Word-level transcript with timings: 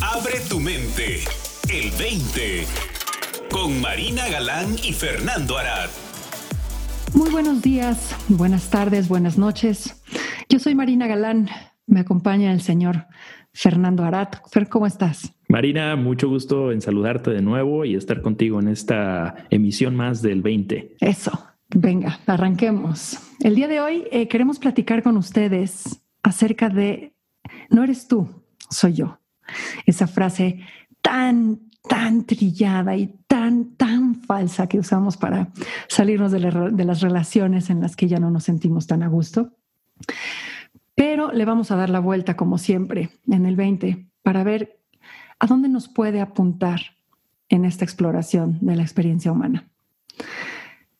Abre 0.00 0.40
tu 0.48 0.60
mente. 0.60 1.20
El 1.72 1.90
20. 1.98 2.64
Con 3.50 3.80
Marina 3.80 4.28
Galán 4.28 4.74
y 4.82 4.92
Fernando 4.92 5.56
Arad. 5.56 5.88
Muy 7.14 7.30
buenos 7.30 7.62
días, 7.62 8.14
buenas 8.28 8.70
tardes, 8.70 9.08
buenas 9.08 9.38
noches. 9.38 10.02
Yo 10.48 10.58
soy 10.58 10.74
Marina 10.74 11.06
Galán. 11.06 11.48
Me 11.86 12.00
acompaña 12.00 12.52
el 12.52 12.60
señor 12.60 13.06
Fernando 13.52 14.04
Arad. 14.04 14.28
Fer, 14.50 14.68
¿cómo 14.68 14.86
estás? 14.86 15.34
Marina, 15.48 15.96
mucho 15.96 16.28
gusto 16.28 16.70
en 16.70 16.80
saludarte 16.80 17.30
de 17.30 17.40
nuevo 17.42 17.84
y 17.84 17.94
estar 17.94 18.20
contigo 18.20 18.60
en 18.60 18.68
esta 18.68 19.46
emisión 19.50 19.96
más 19.96 20.20
del 20.20 20.42
20. 20.42 20.96
Eso, 21.00 21.32
venga, 21.70 22.20
arranquemos. 22.26 23.18
El 23.40 23.54
día 23.54 23.68
de 23.68 23.80
hoy 23.80 24.04
eh, 24.12 24.28
queremos 24.28 24.58
platicar 24.58 25.02
con 25.02 25.16
ustedes 25.16 26.02
acerca 26.22 26.68
de 26.68 27.14
no 27.70 27.84
eres 27.84 28.06
tú, 28.06 28.28
soy 28.70 28.94
yo. 28.94 29.18
Esa 29.86 30.06
frase 30.06 30.60
tan, 31.02 31.60
tan 31.88 32.24
trillada 32.24 32.96
y 32.96 33.14
tan, 33.26 33.76
tan 33.76 34.16
falsa 34.16 34.66
que 34.66 34.78
usamos 34.78 35.16
para 35.16 35.48
salirnos 35.88 36.32
de, 36.32 36.70
de 36.72 36.84
las 36.84 37.00
relaciones 37.00 37.70
en 37.70 37.80
las 37.80 37.96
que 37.96 38.08
ya 38.08 38.18
no 38.18 38.30
nos 38.30 38.44
sentimos 38.44 38.86
tan 38.86 39.02
a 39.02 39.08
gusto. 39.08 39.52
Pero 40.94 41.32
le 41.32 41.44
vamos 41.44 41.70
a 41.70 41.76
dar 41.76 41.90
la 41.90 42.00
vuelta, 42.00 42.36
como 42.36 42.58
siempre, 42.58 43.10
en 43.28 43.46
el 43.46 43.56
20, 43.56 44.06
para 44.22 44.42
ver 44.42 44.80
a 45.38 45.46
dónde 45.46 45.68
nos 45.68 45.88
puede 45.88 46.20
apuntar 46.20 46.80
en 47.48 47.64
esta 47.64 47.84
exploración 47.84 48.58
de 48.60 48.76
la 48.76 48.82
experiencia 48.82 49.32
humana. 49.32 49.68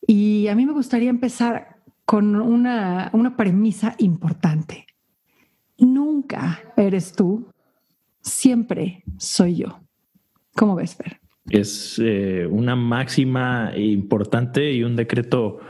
Y 0.07 0.49
a 0.49 0.55
mí 0.55 0.65
me 0.65 0.73
gustaría 0.73 1.11
empezar 1.11 1.77
con 2.05 2.37
una, 2.37 3.11
una 3.13 3.37
premisa 3.37 3.95
importante. 3.99 4.87
Nunca 5.79 6.61
eres 6.77 7.13
tú, 7.13 7.49
siempre 8.29 9.03
soy 9.19 9.57
yo. 9.57 9.81
¿Cómo 10.55 10.75
ves, 10.75 10.97
Fer? 10.97 11.21
Es 11.51 12.01
eh, 12.03 12.47
una 12.51 12.77
máxima 12.77 13.73
importante 13.77 14.73
y 14.73 14.83
un 14.83 14.97
decreto 14.97 15.61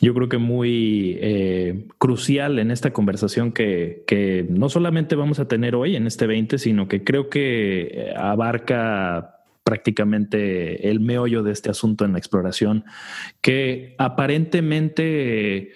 yo 0.00 0.12
creo 0.12 0.28
que 0.28 0.38
muy 0.38 1.16
eh, 1.20 1.86
crucial 1.98 2.58
en 2.58 2.70
esta 2.70 2.92
conversación 2.92 3.52
que, 3.52 4.04
que, 4.06 4.46
no 4.48 4.68
solamente 4.68 5.16
vamos 5.16 5.38
a 5.38 5.48
tener 5.48 5.74
hoy 5.74 5.96
en 5.96 6.06
este 6.06 6.26
20, 6.26 6.58
sino 6.58 6.86
que 6.86 7.02
creo 7.02 7.30
que 7.30 7.88
eh, 7.90 8.14
abarca 8.14 9.42
prácticamente 9.64 10.90
el 10.90 11.00
meollo 11.00 11.42
de 11.42 11.52
este 11.52 11.70
asunto 11.70 12.04
en 12.04 12.12
la 12.12 12.18
exploración, 12.18 12.84
que 13.40 13.94
aparentemente 13.98 15.72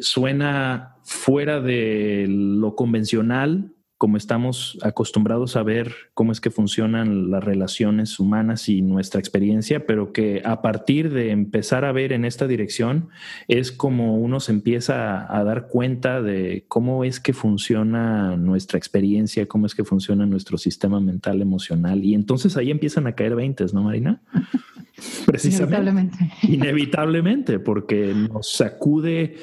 suena 0.00 0.96
fuera 1.02 1.60
de 1.60 2.26
lo 2.28 2.76
convencional, 2.76 3.72
como 4.02 4.16
estamos 4.16 4.80
acostumbrados 4.82 5.54
a 5.54 5.62
ver 5.62 5.94
cómo 6.12 6.32
es 6.32 6.40
que 6.40 6.50
funcionan 6.50 7.30
las 7.30 7.44
relaciones 7.44 8.18
humanas 8.18 8.68
y 8.68 8.82
nuestra 8.82 9.20
experiencia, 9.20 9.86
pero 9.86 10.12
que 10.12 10.42
a 10.44 10.60
partir 10.60 11.12
de 11.12 11.30
empezar 11.30 11.84
a 11.84 11.92
ver 11.92 12.12
en 12.12 12.24
esta 12.24 12.48
dirección 12.48 13.10
es 13.46 13.70
como 13.70 14.16
uno 14.16 14.40
se 14.40 14.50
empieza 14.50 15.32
a 15.32 15.44
dar 15.44 15.68
cuenta 15.68 16.20
de 16.20 16.64
cómo 16.66 17.04
es 17.04 17.20
que 17.20 17.32
funciona 17.32 18.36
nuestra 18.36 18.76
experiencia, 18.76 19.46
cómo 19.46 19.66
es 19.66 19.76
que 19.76 19.84
funciona 19.84 20.26
nuestro 20.26 20.58
sistema 20.58 20.98
mental 20.98 21.40
emocional. 21.40 22.02
Y 22.02 22.14
entonces 22.14 22.56
ahí 22.56 22.72
empiezan 22.72 23.06
a 23.06 23.14
caer 23.14 23.36
veintes, 23.36 23.72
¿no, 23.72 23.84
Marina? 23.84 24.20
Precisamente. 25.26 25.74
Inevitablemente. 25.74 26.32
Inevitablemente, 26.42 27.58
porque 27.58 28.14
nos 28.14 28.52
sacude 28.52 29.36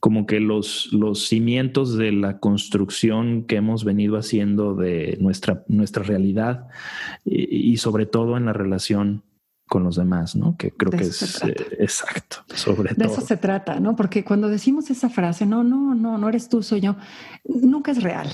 como 0.00 0.26
que 0.26 0.40
los, 0.40 0.92
los 0.92 1.26
cimientos 1.26 1.96
de 1.96 2.12
la 2.12 2.38
construcción 2.38 3.44
que 3.44 3.56
hemos 3.56 3.84
venido 3.84 4.16
haciendo 4.16 4.74
de 4.74 5.16
nuestra, 5.20 5.64
nuestra 5.68 6.02
realidad 6.02 6.68
y, 7.24 7.76
sobre 7.78 8.06
todo 8.06 8.36
en 8.36 8.46
la 8.46 8.52
relación 8.52 9.24
con 9.66 9.84
los 9.84 9.96
demás, 9.96 10.36
¿no? 10.36 10.56
Que 10.56 10.70
creo 10.70 10.90
que 10.90 11.04
es 11.04 11.42
eh, 11.44 11.54
exacto, 11.78 12.44
sobre 12.54 12.90
de 12.90 12.96
todo. 12.96 13.12
eso 13.12 13.20
se 13.22 13.38
trata, 13.38 13.80
¿no? 13.80 13.96
Porque 13.96 14.22
cuando 14.22 14.48
decimos 14.48 14.90
esa 14.90 15.08
frase, 15.08 15.46
no, 15.46 15.64
no, 15.64 15.94
no, 15.94 16.18
no 16.18 16.28
eres 16.28 16.48
tú, 16.48 16.62
soy 16.62 16.80
yo, 16.80 16.96
nunca 17.44 17.90
es 17.92 18.02
real. 18.02 18.28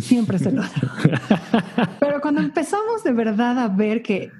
Siempre 0.00 0.38
es 0.38 0.46
el 0.46 0.58
otro. 0.58 0.88
Pero 2.00 2.20
cuando 2.20 2.40
empezamos 2.40 3.04
de 3.04 3.12
verdad 3.12 3.58
a 3.58 3.68
ver 3.68 4.02
que 4.02 4.30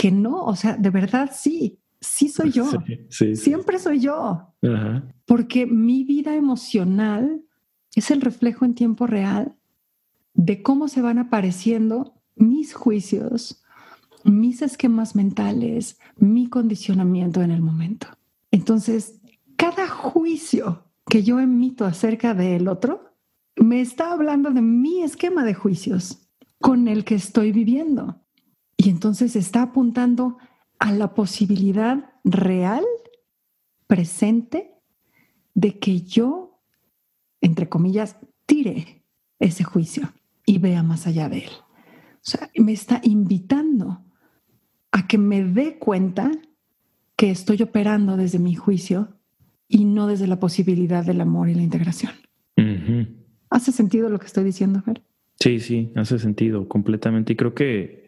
que 0.00 0.10
no, 0.10 0.46
o 0.46 0.56
sea, 0.56 0.78
de 0.78 0.88
verdad 0.88 1.30
sí, 1.30 1.78
sí 2.00 2.30
soy 2.30 2.52
yo. 2.52 2.64
Siempre 3.10 3.78
soy 3.78 4.00
yo. 4.00 4.54
Porque 5.26 5.66
mi 5.66 6.04
vida 6.04 6.34
emocional 6.36 7.42
es 7.94 8.10
el 8.10 8.22
reflejo 8.22 8.64
en 8.64 8.74
tiempo 8.74 9.06
real 9.06 9.54
de 10.32 10.62
cómo 10.62 10.88
se 10.88 11.02
van 11.02 11.18
apareciendo 11.18 12.14
mis 12.34 12.72
juicios, 12.72 13.62
mis 14.24 14.62
esquemas 14.62 15.14
mentales, 15.14 15.98
mi 16.16 16.48
condicionamiento 16.48 17.42
en 17.42 17.50
el 17.50 17.60
momento. 17.60 18.06
Entonces, 18.50 19.20
cada 19.56 19.86
juicio 19.86 20.86
que 21.10 21.22
yo 21.22 21.40
emito 21.40 21.84
acerca 21.84 22.32
del 22.32 22.68
otro 22.68 23.04
me 23.54 23.82
está 23.82 24.12
hablando 24.12 24.50
de 24.50 24.62
mi 24.62 25.02
esquema 25.02 25.44
de 25.44 25.52
juicios 25.52 26.26
con 26.58 26.88
el 26.88 27.04
que 27.04 27.16
estoy 27.16 27.52
viviendo. 27.52 28.22
Y 28.80 28.88
entonces 28.88 29.36
está 29.36 29.60
apuntando 29.60 30.38
a 30.78 30.90
la 30.90 31.12
posibilidad 31.12 32.14
real, 32.24 32.82
presente, 33.86 34.70
de 35.52 35.78
que 35.78 36.00
yo, 36.00 36.62
entre 37.42 37.68
comillas, 37.68 38.16
tire 38.46 39.04
ese 39.38 39.64
juicio 39.64 40.14
y 40.46 40.56
vea 40.56 40.82
más 40.82 41.06
allá 41.06 41.28
de 41.28 41.40
él. 41.40 41.50
O 42.14 42.22
sea, 42.22 42.48
me 42.56 42.72
está 42.72 43.02
invitando 43.04 44.02
a 44.92 45.06
que 45.06 45.18
me 45.18 45.44
dé 45.44 45.78
cuenta 45.78 46.30
que 47.16 47.30
estoy 47.30 47.60
operando 47.60 48.16
desde 48.16 48.38
mi 48.38 48.54
juicio 48.54 49.14
y 49.68 49.84
no 49.84 50.06
desde 50.06 50.26
la 50.26 50.40
posibilidad 50.40 51.04
del 51.04 51.20
amor 51.20 51.50
y 51.50 51.54
la 51.54 51.62
integración. 51.62 52.12
¿Hace 53.50 53.72
sentido 53.72 54.08
lo 54.08 54.18
que 54.18 54.26
estoy 54.26 54.44
diciendo, 54.44 54.80
Fer? 54.80 55.02
Sí, 55.38 55.60
sí, 55.60 55.92
hace 55.96 56.18
sentido 56.18 56.66
completamente. 56.66 57.34
Y 57.34 57.36
creo 57.36 57.54
que 57.54 58.00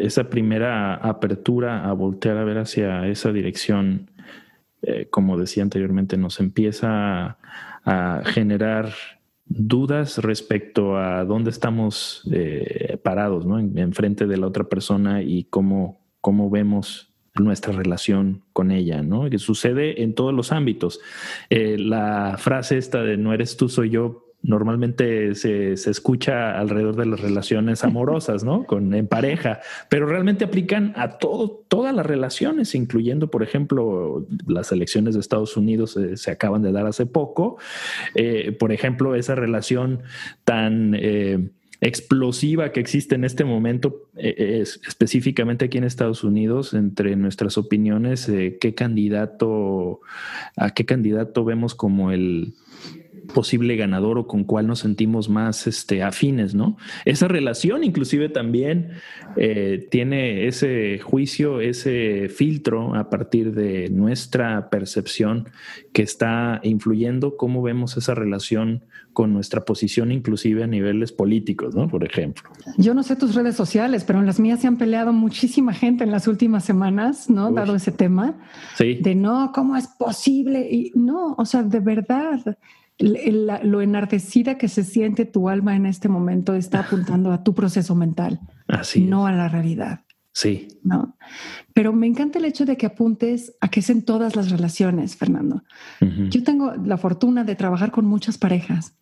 esa 0.00 0.28
primera 0.30 0.94
apertura 0.94 1.88
a 1.88 1.92
voltear 1.92 2.36
a 2.36 2.44
ver 2.44 2.58
hacia 2.58 3.06
esa 3.08 3.32
dirección, 3.32 4.10
eh, 4.82 5.08
como 5.10 5.38
decía 5.38 5.62
anteriormente, 5.62 6.16
nos 6.16 6.40
empieza 6.40 7.38
a, 7.84 8.22
generar 8.24 8.90
dudas 9.46 10.18
respecto 10.18 10.96
a 10.96 11.24
dónde 11.24 11.50
estamos 11.50 12.22
eh, 12.32 12.98
parados, 13.02 13.44
¿no? 13.44 13.58
Enfrente 13.58 14.26
de 14.26 14.38
la 14.38 14.46
otra 14.46 14.64
persona 14.64 15.22
y 15.22 15.44
cómo, 15.44 16.00
cómo 16.22 16.48
vemos 16.48 17.14
nuestra 17.42 17.72
relación 17.72 18.42
con 18.52 18.70
ella, 18.70 19.02
¿no? 19.02 19.28
Que 19.28 19.38
sucede 19.38 20.02
en 20.02 20.14
todos 20.14 20.32
los 20.32 20.52
ámbitos. 20.52 21.00
Eh, 21.50 21.76
la 21.78 22.36
frase 22.38 22.78
esta 22.78 23.02
de 23.02 23.16
no 23.16 23.32
eres 23.34 23.56
tú, 23.56 23.68
soy 23.68 23.90
yo, 23.90 24.23
normalmente 24.44 25.34
se, 25.34 25.72
escucha 25.72 26.58
alrededor 26.58 26.96
de 26.96 27.06
las 27.06 27.20
relaciones 27.20 27.82
amorosas, 27.82 28.44
¿no? 28.44 28.64
Con, 28.64 28.92
en 28.94 29.06
pareja, 29.06 29.60
pero 29.88 30.06
realmente 30.06 30.44
aplican 30.44 30.92
a 30.96 31.18
todo, 31.18 31.64
todas 31.68 31.94
las 31.94 32.04
relaciones, 32.04 32.74
incluyendo, 32.74 33.30
por 33.30 33.42
ejemplo, 33.42 34.26
las 34.46 34.70
elecciones 34.70 35.14
de 35.14 35.20
Estados 35.20 35.56
Unidos 35.56 35.96
eh, 35.96 36.18
se 36.18 36.30
acaban 36.30 36.62
de 36.62 36.72
dar 36.72 36.86
hace 36.86 37.06
poco. 37.06 37.56
Eh, 38.14 38.52
por 38.52 38.70
ejemplo, 38.70 39.14
esa 39.14 39.34
relación 39.34 40.02
tan... 40.44 40.94
Eh, 40.94 41.48
explosiva 41.80 42.72
que 42.72 42.80
existe 42.80 43.14
en 43.14 43.24
este 43.24 43.44
momento, 43.44 44.08
es, 44.16 44.80
específicamente 44.88 45.66
aquí 45.66 45.76
en 45.76 45.84
Estados 45.84 46.24
Unidos, 46.24 46.72
entre 46.72 47.14
nuestras 47.14 47.58
opiniones, 47.58 48.24
qué 48.58 48.74
candidato, 48.74 50.00
a 50.56 50.70
qué 50.70 50.86
candidato 50.86 51.44
vemos 51.44 51.74
como 51.74 52.10
el, 52.10 52.54
posible 53.32 53.76
ganador 53.76 54.18
o 54.18 54.26
con 54.26 54.44
cuál 54.44 54.66
nos 54.66 54.80
sentimos 54.80 55.28
más 55.28 55.66
este, 55.66 56.02
afines, 56.02 56.54
¿no? 56.54 56.76
Esa 57.04 57.28
relación 57.28 57.84
inclusive 57.84 58.28
también 58.28 58.92
eh, 59.36 59.86
tiene 59.90 60.46
ese 60.46 60.98
juicio, 60.98 61.60
ese 61.60 62.28
filtro 62.28 62.94
a 62.94 63.10
partir 63.10 63.54
de 63.54 63.88
nuestra 63.90 64.70
percepción 64.70 65.48
que 65.92 66.02
está 66.02 66.60
influyendo 66.62 67.36
cómo 67.36 67.62
vemos 67.62 67.96
esa 67.96 68.14
relación 68.14 68.82
con 69.12 69.32
nuestra 69.32 69.64
posición 69.64 70.12
inclusive 70.12 70.64
a 70.64 70.66
niveles 70.66 71.12
políticos, 71.12 71.74
¿no? 71.74 71.88
Por 71.88 72.04
ejemplo. 72.04 72.50
Yo 72.76 72.94
no 72.94 73.02
sé 73.02 73.16
tus 73.16 73.34
redes 73.34 73.54
sociales, 73.54 74.04
pero 74.04 74.18
en 74.18 74.26
las 74.26 74.40
mías 74.40 74.60
se 74.60 74.66
han 74.66 74.76
peleado 74.76 75.12
muchísima 75.12 75.72
gente 75.72 76.04
en 76.04 76.10
las 76.10 76.28
últimas 76.28 76.64
semanas, 76.64 77.30
¿no? 77.30 77.52
Dado 77.52 77.76
ese 77.76 77.92
tema. 77.92 78.36
Sí. 78.76 78.98
De 79.00 79.14
no, 79.14 79.52
¿cómo 79.54 79.76
es 79.76 79.86
posible? 79.86 80.68
Y 80.70 80.92
no, 80.94 81.34
o 81.38 81.44
sea, 81.46 81.62
de 81.62 81.80
verdad 81.80 82.58
lo 82.98 83.80
enardecida 83.80 84.56
que 84.56 84.68
se 84.68 84.84
siente 84.84 85.24
tu 85.24 85.48
alma 85.48 85.74
en 85.76 85.86
este 85.86 86.08
momento 86.08 86.54
está 86.54 86.80
apuntando 86.80 87.32
a 87.32 87.42
tu 87.42 87.54
proceso 87.54 87.94
mental, 87.94 88.40
Así 88.68 89.02
no 89.02 89.26
a 89.26 89.32
la 89.32 89.48
realidad. 89.48 90.00
Sí. 90.32 90.68
No. 90.82 91.16
Pero 91.72 91.92
me 91.92 92.08
encanta 92.08 92.38
el 92.38 92.44
hecho 92.44 92.64
de 92.64 92.76
que 92.76 92.86
apuntes 92.86 93.54
a 93.60 93.68
que 93.68 93.80
es 93.80 93.90
en 93.90 94.02
todas 94.02 94.34
las 94.34 94.50
relaciones, 94.50 95.16
Fernando. 95.16 95.62
Yo 96.00 96.42
tengo 96.42 96.74
la 96.74 96.98
fortuna 96.98 97.44
de 97.44 97.54
trabajar 97.54 97.92
con 97.92 98.04
muchas 98.04 98.36
parejas 98.36 98.96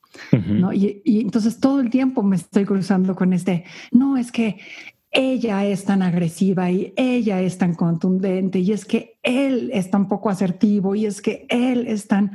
¿no? 0.46 0.72
Y, 0.72 1.02
y, 1.04 1.20
entonces 1.20 1.58
todo 1.58 1.80
el 1.80 1.90
tiempo 1.90 2.22
me 2.22 2.36
estoy 2.36 2.64
cruzando 2.64 3.14
con 3.14 3.32
este, 3.32 3.64
no, 3.90 4.16
es 4.16 4.30
que 4.30 4.58
ella 5.12 5.66
es 5.66 5.84
tan 5.84 6.02
agresiva 6.02 6.70
y 6.70 6.94
ella 6.96 7.40
es 7.42 7.58
tan 7.58 7.74
contundente 7.74 8.60
y 8.60 8.72
es 8.72 8.86
que 8.86 9.18
él 9.22 9.70
es 9.72 9.90
tan 9.90 10.08
poco 10.08 10.30
asertivo 10.30 10.94
y 10.94 11.04
es 11.04 11.20
que 11.20 11.46
él 11.50 11.86
es 11.86 12.08
tan, 12.08 12.32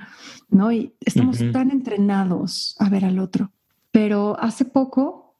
¿no? 0.49 0.71
Y 0.71 0.93
estamos 1.01 1.39
tan 1.51 1.71
entrenados 1.71 2.75
a 2.79 2.87
ver 2.89 3.03
al 3.03 3.17
otro. 3.17 3.51
Pero 3.91 4.39
hace 4.39 4.63
poco 4.63 5.35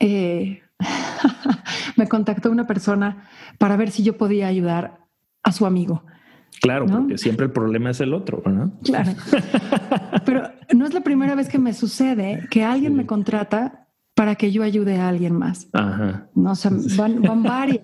eh, 0.00 0.62
me 1.96 2.08
contactó 2.08 2.50
una 2.50 2.66
persona 2.66 3.28
para 3.58 3.76
ver 3.76 3.92
si 3.92 4.02
yo 4.02 4.18
podía 4.18 4.48
ayudar 4.48 5.06
a 5.44 5.52
su 5.52 5.66
amigo. 5.66 6.04
Claro, 6.60 6.86
porque 6.86 7.18
siempre 7.18 7.46
el 7.46 7.52
problema 7.52 7.90
es 7.90 8.00
el 8.00 8.14
otro, 8.14 8.42
¿no? 8.46 8.72
Claro. 8.82 9.12
Pero 10.24 10.50
no 10.72 10.86
es 10.86 10.94
la 10.94 11.02
primera 11.02 11.34
vez 11.34 11.48
que 11.48 11.58
me 11.58 11.72
sucede 11.72 12.46
que 12.50 12.64
alguien 12.64 12.94
me 12.94 13.06
contrata 13.06 13.83
para 14.14 14.36
que 14.36 14.52
yo 14.52 14.62
ayude 14.62 14.96
a 14.96 15.08
alguien 15.08 15.36
más. 15.36 15.68
Ajá. 15.72 16.28
No, 16.34 16.52
o 16.52 16.56
van, 16.96 17.42
varias, 17.42 17.80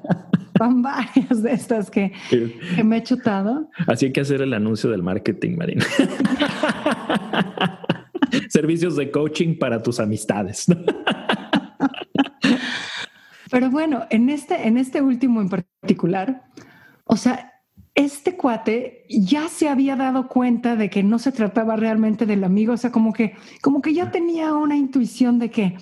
van 0.58 0.82
varias 0.82 1.42
de 1.42 1.52
estas 1.52 1.90
que, 1.90 2.12
que, 2.30 2.84
me 2.84 2.98
he 2.98 3.02
chutado. 3.02 3.68
Así 3.86 4.06
hay 4.06 4.12
que 4.12 4.20
hacer 4.20 4.40
el 4.40 4.54
anuncio 4.54 4.90
del 4.90 5.02
marketing, 5.02 5.56
Marina. 5.56 5.84
Servicios 8.48 8.96
de 8.96 9.10
coaching 9.10 9.58
para 9.58 9.82
tus 9.82 9.98
amistades. 9.98 10.66
Pero 13.50 13.70
bueno, 13.70 14.06
en 14.10 14.30
este, 14.30 14.68
en 14.68 14.78
este 14.78 15.02
último 15.02 15.40
en 15.40 15.48
particular, 15.48 16.44
o 17.04 17.16
sea, 17.16 17.50
este 17.96 18.36
cuate 18.36 19.04
ya 19.08 19.48
se 19.48 19.68
había 19.68 19.96
dado 19.96 20.28
cuenta 20.28 20.76
de 20.76 20.88
que 20.88 21.02
no 21.02 21.18
se 21.18 21.32
trataba 21.32 21.74
realmente 21.74 22.24
del 22.24 22.44
amigo, 22.44 22.74
o 22.74 22.76
sea, 22.76 22.92
como 22.92 23.12
que, 23.12 23.34
como 23.60 23.82
que 23.82 23.92
ya 23.92 24.12
tenía 24.12 24.54
una 24.54 24.76
intuición 24.76 25.40
de 25.40 25.50
que 25.50 25.76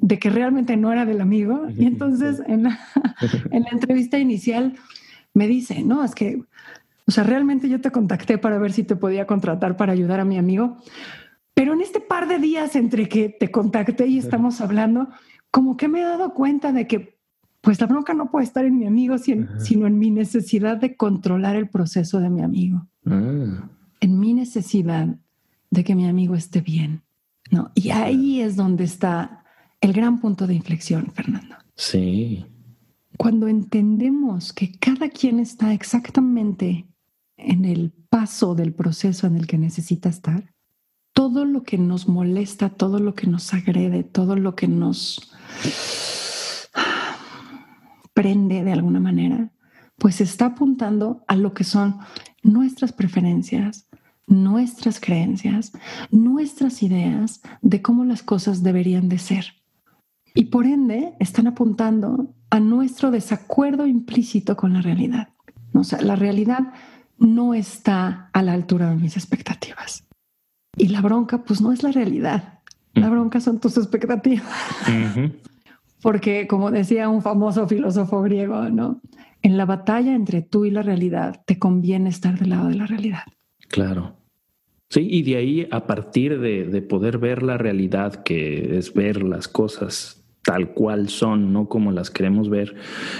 de 0.00 0.18
que 0.18 0.30
realmente 0.30 0.76
no 0.76 0.92
era 0.92 1.04
del 1.04 1.20
amigo. 1.20 1.68
Y 1.76 1.86
entonces 1.86 2.42
en 2.46 2.64
la, 2.64 2.78
en 3.50 3.62
la 3.62 3.70
entrevista 3.70 4.18
inicial 4.18 4.74
me 5.34 5.46
dice, 5.46 5.82
no, 5.82 6.02
es 6.02 6.14
que, 6.14 6.42
o 7.06 7.10
sea, 7.10 7.24
realmente 7.24 7.68
yo 7.68 7.80
te 7.80 7.90
contacté 7.90 8.38
para 8.38 8.58
ver 8.58 8.72
si 8.72 8.82
te 8.82 8.96
podía 8.96 9.26
contratar 9.26 9.76
para 9.76 9.92
ayudar 9.92 10.20
a 10.20 10.24
mi 10.24 10.38
amigo. 10.38 10.76
Pero 11.54 11.74
en 11.74 11.80
este 11.80 12.00
par 12.00 12.28
de 12.28 12.38
días 12.38 12.74
entre 12.76 13.08
que 13.08 13.28
te 13.28 13.50
contacté 13.50 14.06
y 14.06 14.18
estamos 14.18 14.60
hablando, 14.60 15.08
como 15.50 15.76
que 15.76 15.88
me 15.88 16.00
he 16.00 16.04
dado 16.04 16.32
cuenta 16.32 16.72
de 16.72 16.86
que 16.86 17.18
pues 17.60 17.78
la 17.78 17.86
bronca 17.86 18.14
no 18.14 18.30
puede 18.30 18.46
estar 18.46 18.64
en 18.64 18.78
mi 18.78 18.86
amigo, 18.86 19.18
sino 19.18 19.86
en 19.86 19.98
mi 19.98 20.10
necesidad 20.10 20.78
de 20.78 20.96
controlar 20.96 21.56
el 21.56 21.68
proceso 21.68 22.18
de 22.18 22.30
mi 22.30 22.40
amigo. 22.42 22.86
Ah. 23.04 23.68
En 24.00 24.18
mi 24.18 24.32
necesidad 24.32 25.08
de 25.70 25.84
que 25.84 25.94
mi 25.94 26.08
amigo 26.08 26.34
esté 26.34 26.62
bien. 26.62 27.02
¿no? 27.50 27.70
Y 27.74 27.90
ahí 27.90 28.40
es 28.40 28.56
donde 28.56 28.84
está 28.84 29.39
el 29.80 29.92
gran 29.92 30.20
punto 30.20 30.46
de 30.46 30.54
inflexión, 30.54 31.12
Fernando. 31.14 31.56
Sí. 31.76 32.46
Cuando 33.16 33.48
entendemos 33.48 34.52
que 34.52 34.72
cada 34.78 35.08
quien 35.08 35.40
está 35.40 35.72
exactamente 35.72 36.86
en 37.36 37.64
el 37.64 37.92
paso 38.08 38.54
del 38.54 38.74
proceso 38.74 39.26
en 39.26 39.36
el 39.36 39.46
que 39.46 39.58
necesita 39.58 40.08
estar, 40.08 40.52
todo 41.12 41.44
lo 41.44 41.62
que 41.64 41.78
nos 41.78 42.08
molesta, 42.08 42.70
todo 42.70 42.98
lo 42.98 43.14
que 43.14 43.26
nos 43.26 43.52
agrede, 43.52 44.04
todo 44.04 44.36
lo 44.36 44.54
que 44.54 44.68
nos 44.68 45.32
prende 48.14 48.62
de 48.62 48.72
alguna 48.72 49.00
manera, 49.00 49.52
pues 49.96 50.20
está 50.20 50.46
apuntando 50.46 51.24
a 51.28 51.36
lo 51.36 51.52
que 51.52 51.64
son 51.64 51.98
nuestras 52.42 52.92
preferencias, 52.92 53.88
nuestras 54.26 55.00
creencias, 55.00 55.72
nuestras 56.10 56.82
ideas 56.82 57.42
de 57.60 57.82
cómo 57.82 58.04
las 58.04 58.22
cosas 58.22 58.62
deberían 58.62 59.08
de 59.08 59.18
ser. 59.18 59.59
Y 60.34 60.46
por 60.46 60.66
ende 60.66 61.14
están 61.18 61.46
apuntando 61.46 62.34
a 62.50 62.60
nuestro 62.60 63.10
desacuerdo 63.10 63.86
implícito 63.86 64.56
con 64.56 64.72
la 64.72 64.82
realidad. 64.82 65.28
O 65.72 65.84
sea, 65.84 66.00
la 66.00 66.16
realidad 66.16 66.72
no 67.18 67.54
está 67.54 68.30
a 68.32 68.42
la 68.42 68.52
altura 68.52 68.90
de 68.90 68.96
mis 68.96 69.16
expectativas. 69.16 70.04
Y 70.76 70.88
la 70.88 71.00
bronca, 71.00 71.44
pues 71.44 71.60
no 71.60 71.72
es 71.72 71.82
la 71.82 71.92
realidad. 71.92 72.60
La 72.94 73.08
bronca 73.08 73.40
son 73.40 73.60
tus 73.60 73.76
expectativas. 73.76 74.46
Porque, 76.02 76.46
como 76.48 76.70
decía 76.70 77.08
un 77.08 77.22
famoso 77.22 77.68
filósofo 77.68 78.22
griego, 78.22 78.68
¿no? 78.70 79.00
En 79.42 79.56
la 79.56 79.64
batalla 79.64 80.14
entre 80.14 80.42
tú 80.42 80.64
y 80.64 80.70
la 80.70 80.82
realidad, 80.82 81.42
te 81.46 81.58
conviene 81.58 82.08
estar 82.08 82.38
del 82.38 82.50
lado 82.50 82.68
de 82.68 82.74
la 82.74 82.86
realidad. 82.86 83.24
Claro. 83.68 84.16
Sí, 84.88 85.06
y 85.08 85.22
de 85.22 85.36
ahí, 85.36 85.68
a 85.70 85.86
partir 85.86 86.40
de, 86.40 86.64
de 86.64 86.82
poder 86.82 87.18
ver 87.18 87.42
la 87.42 87.58
realidad, 87.58 88.24
que 88.24 88.76
es 88.76 88.92
ver 88.92 89.22
las 89.22 89.46
cosas 89.46 90.19
tal 90.50 90.72
cual 90.72 91.08
son, 91.10 91.52
no 91.52 91.68
como 91.68 91.92
las 91.92 92.10
queremos 92.10 92.50
ver, 92.50 92.74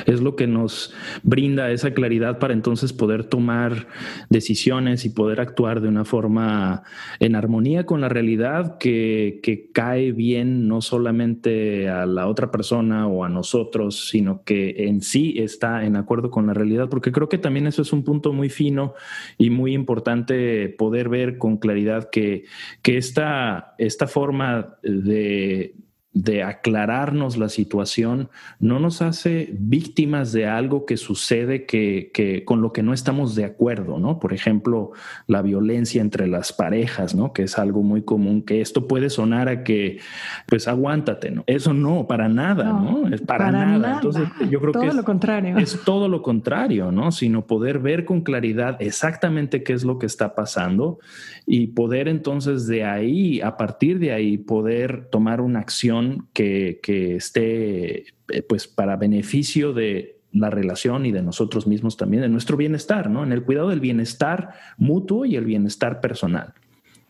es 0.06 0.21
lo 0.21 0.35
que 0.35 0.49
nos 0.49 0.93
brinda 1.23 1.71
esa 1.71 1.94
claridad 1.94 2.41
para 2.41 2.55
entonces 2.55 2.93
poder 2.93 3.23
tomar 3.23 3.87
decisiones 4.31 5.05
y 5.05 5.11
poder 5.11 5.41
actuar 5.41 5.81
de 5.81 5.87
una 5.87 6.05
forma 6.05 6.82
en 7.21 7.37
armonía 7.37 7.87
con 7.87 8.00
la 8.00 8.09
realidad 8.09 8.79
que, 8.79 9.38
cae 9.73 10.11
bien 10.11 10.67
no 10.67 10.81
solamente 10.81 11.88
a 11.88 12.05
la 12.05 12.27
otra 12.27 12.50
persona 12.50 13.06
o 13.06 13.23
a 13.23 13.29
nosotros, 13.29 14.09
sino 14.09 14.43
que 14.43 14.88
en 14.88 15.00
sí 15.00 15.35
está 15.37 15.85
en 15.85 15.94
acuerdo 15.94 16.32
con 16.32 16.49
la 16.49 16.55
realidad, 16.55 16.88
porque 16.88 17.12
creo 17.12 17.29
que 17.29 17.38
también 17.38 17.69
eso 17.69 17.82
es 17.82 17.93
un 17.93 18.03
punto 18.03 18.32
muy 18.32 18.49
fino 18.49 18.94
y 19.38 19.50
muy 19.50 19.73
importante 19.75 20.69
poder 20.69 21.09
ver 21.09 21.38
con 21.38 21.59
claridad 21.59 22.11
que, 22.11 22.44
que 22.82 22.97
esta, 22.97 23.75
esta 23.79 24.09
forma 24.09 24.75
de 24.82 25.77
de 26.12 26.42
aclararnos 26.42 27.36
la 27.36 27.48
situación 27.48 28.30
no 28.58 28.80
nos 28.80 29.00
hace 29.00 29.50
víctimas 29.52 30.32
de 30.32 30.46
algo 30.46 30.84
que 30.84 30.96
sucede 30.96 31.66
que, 31.66 32.10
que, 32.12 32.44
con 32.44 32.62
lo 32.62 32.72
que 32.72 32.82
no 32.82 32.92
estamos 32.92 33.36
de 33.36 33.44
acuerdo, 33.44 34.00
¿no? 34.00 34.18
Por 34.18 34.32
ejemplo, 34.32 34.90
la 35.28 35.40
violencia 35.40 36.00
entre 36.00 36.26
las 36.26 36.52
parejas, 36.52 37.14
¿no? 37.14 37.32
Que 37.32 37.44
es 37.44 37.58
algo 37.58 37.82
muy 37.82 38.02
común, 38.02 38.42
que 38.42 38.60
esto 38.60 38.88
puede 38.88 39.08
sonar 39.08 39.48
a 39.48 39.62
que, 39.62 40.00
pues 40.46 40.66
aguántate, 40.66 41.30
¿no? 41.30 41.44
Eso 41.46 41.72
no, 41.74 42.08
para 42.08 42.28
nada, 42.28 42.64
¿no? 42.72 43.06
Es 43.06 43.20
para, 43.20 43.52
nada. 43.52 43.94
Entonces, 43.94 44.28
yo 44.50 44.60
creo 44.60 44.72
todo 44.72 44.82
que 44.82 44.88
es, 44.88 44.94
lo 44.96 45.04
contrario. 45.04 45.58
es 45.58 45.78
todo 45.84 46.08
lo 46.08 46.22
contrario, 46.22 46.90
¿no? 46.90 47.12
Sino 47.12 47.46
poder 47.46 47.78
ver 47.78 48.04
con 48.04 48.22
claridad 48.22 48.76
exactamente 48.80 49.62
qué 49.62 49.74
es 49.74 49.84
lo 49.84 50.00
que 50.00 50.06
está 50.06 50.34
pasando 50.34 50.98
y 51.46 51.68
poder 51.68 52.08
entonces 52.08 52.66
de 52.66 52.84
ahí, 52.84 53.40
a 53.40 53.56
partir 53.56 54.00
de 54.00 54.12
ahí, 54.12 54.38
poder 54.38 55.08
tomar 55.10 55.40
una 55.40 55.60
acción 55.60 56.00
que, 56.32 56.81
esté 57.17 58.05
eh, 58.29 58.43
pues 58.49 58.67
para 58.69 58.97
beneficio 58.97 59.72
de 59.72 60.20
la 60.32 60.51
relación 60.51 61.06
y 61.06 61.13
de 61.13 61.22
nosotros 61.22 61.67
mismos 61.67 61.96
también, 61.96 62.22
de 62.22 62.29
nuestro 62.29 62.56
bienestar, 62.56 63.10
¿no? 63.10 63.24
En 63.24 63.32
el 63.32 63.43
cuidado 63.43 63.69
del 63.69 63.81
bienestar 63.81 64.55
mutuo 64.77 65.24
y 65.24 65.36
el 65.36 65.44
bienestar 65.44 66.01
personal. 66.01 66.55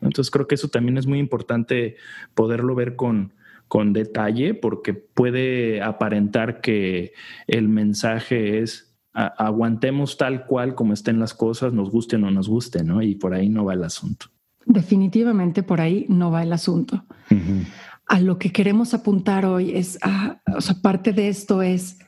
Entonces 0.01 0.31
creo 0.31 0.47
que 0.47 0.55
eso 0.55 0.69
también 0.69 0.97
es 0.97 1.07
muy 1.07 1.19
importante 1.19 1.97
poderlo 2.35 2.75
ver 2.75 2.97
con, 2.97 3.35
con 3.69 3.93
detalle 3.93 4.55
porque 4.55 4.95
puede 4.95 5.83
aparentar 5.83 6.63
que 6.63 7.13
el 7.47 7.69
mensaje 7.69 8.61
es 8.61 8.87
aguantemos 9.13 10.17
tal 10.17 10.47
cual 10.47 10.75
como 10.75 10.93
estén 10.93 11.19
las 11.19 11.35
cosas, 11.35 11.73
nos 11.73 11.91
guste 11.91 12.17
o 12.17 12.19
no 12.21 12.31
nos 12.31 12.49
guste, 12.49 12.85
¿no? 12.85 13.03
Y 13.03 13.17
por 13.17 13.35
ahí 13.35 13.49
no 13.49 13.65
va 13.65 13.75
el 13.75 13.85
asunto. 13.85 14.27
Definitivamente 14.65 15.63
por 15.63 15.81
ahí 15.81 16.07
no 16.09 16.31
va 16.31 16.43
el 16.43 16.53
asunto 16.53 17.05
a 18.11 18.19
lo 18.19 18.39
que 18.39 18.51
queremos 18.51 18.93
apuntar 18.93 19.47
hoy 19.47 19.71
es, 19.71 19.97
a, 20.03 20.43
o 20.57 20.61
sea, 20.61 20.75
parte 20.83 21.13
de 21.13 21.29
esto 21.29 21.63
es, 21.63 22.01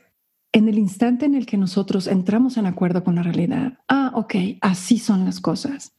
en 0.51 0.67
el 0.67 0.77
instante 0.77 1.25
en 1.25 1.33
el 1.33 1.45
que 1.45 1.55
nosotros 1.55 2.07
entramos 2.07 2.57
en 2.57 2.65
acuerdo 2.65 3.05
con 3.05 3.15
la 3.15 3.23
realidad, 3.23 3.79
ah, 3.87 4.11
ok, 4.13 4.35
así 4.59 4.97
son 4.97 5.23
las 5.23 5.39
cosas. 5.39 5.95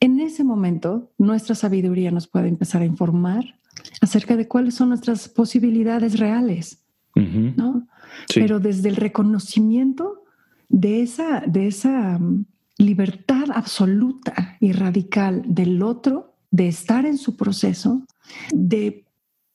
En 0.00 0.18
ese 0.18 0.42
momento, 0.42 1.12
nuestra 1.18 1.54
sabiduría 1.54 2.10
nos 2.10 2.26
puede 2.26 2.48
empezar 2.48 2.82
a 2.82 2.84
informar 2.84 3.44
acerca 4.00 4.36
de 4.36 4.48
cuáles 4.48 4.74
son 4.74 4.88
nuestras 4.88 5.28
posibilidades 5.28 6.18
reales, 6.18 6.82
¿no? 7.14 7.86
Pero 8.34 8.58
desde 8.58 8.88
el 8.88 8.96
reconocimiento 8.96 10.24
de 10.68 11.02
esa, 11.02 11.44
de 11.46 11.68
esa 11.68 12.18
mm, 12.18 12.44
libertad 12.78 13.44
absoluta 13.54 14.56
y 14.58 14.72
radical 14.72 15.44
del 15.46 15.80
otro, 15.84 16.34
de 16.50 16.66
estar 16.66 17.06
en 17.06 17.18
su 17.18 17.36
proceso, 17.36 18.02
de 18.52 19.01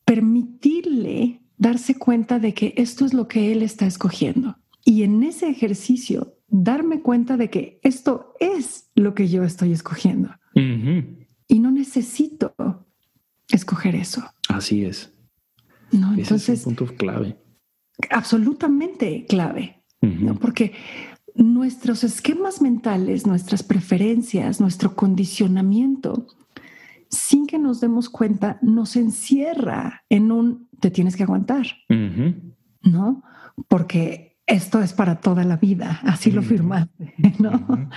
permitirle 0.07 1.41
darse 1.57 1.95
cuenta 1.95 2.39
de 2.39 2.53
que 2.53 2.73
esto 2.77 3.05
es 3.05 3.13
lo 3.13 3.27
que 3.27 3.51
él 3.51 3.61
está 3.61 3.85
escogiendo. 3.85 4.57
Y 4.85 5.03
en 5.03 5.21
ese 5.21 5.49
ejercicio, 5.49 6.37
darme 6.47 7.01
cuenta 7.01 7.35
de 7.35 7.49
que 7.49 7.81
esto 7.83 8.33
es 8.39 8.89
lo 8.95 9.13
que 9.13 9.27
yo 9.27 9.43
estoy 9.43 9.73
escogiendo. 9.73 10.29
Y 10.55 11.59
no 11.59 11.71
necesito 11.71 12.55
escoger 13.49 13.95
eso. 13.95 14.23
Así 14.47 14.85
es. 14.85 15.13
No, 15.91 16.13
entonces. 16.13 16.61
es 16.61 16.65
un 16.65 16.75
punto 16.75 16.95
clave. 16.95 17.37
Absolutamente 18.09 19.25
clave. 19.27 19.83
Porque 20.39 20.71
nuestros 21.35 22.05
esquemas 22.05 22.61
mentales, 22.61 23.27
nuestras 23.27 23.61
preferencias, 23.61 24.61
nuestro 24.61 24.95
condicionamiento 24.95 26.27
sin 27.09 27.47
que 27.47 27.59
nos 27.59 27.79
demos 27.81 28.09
cuenta, 28.09 28.59
nos 28.61 28.95
encierra 28.95 30.03
en 30.09 30.31
un 30.31 30.67
te 30.79 30.91
tienes 30.91 31.15
que 31.15 31.23
aguantar, 31.23 31.67
¿no? 32.83 33.23
Porque 33.67 34.37
esto 34.45 34.81
es 34.81 34.93
para 34.93 35.19
toda 35.19 35.43
la 35.43 35.57
vida, 35.57 35.99
así 36.03 36.31
lo 36.31 36.41
firmaste, 36.41 37.13
¿no? 37.39 37.89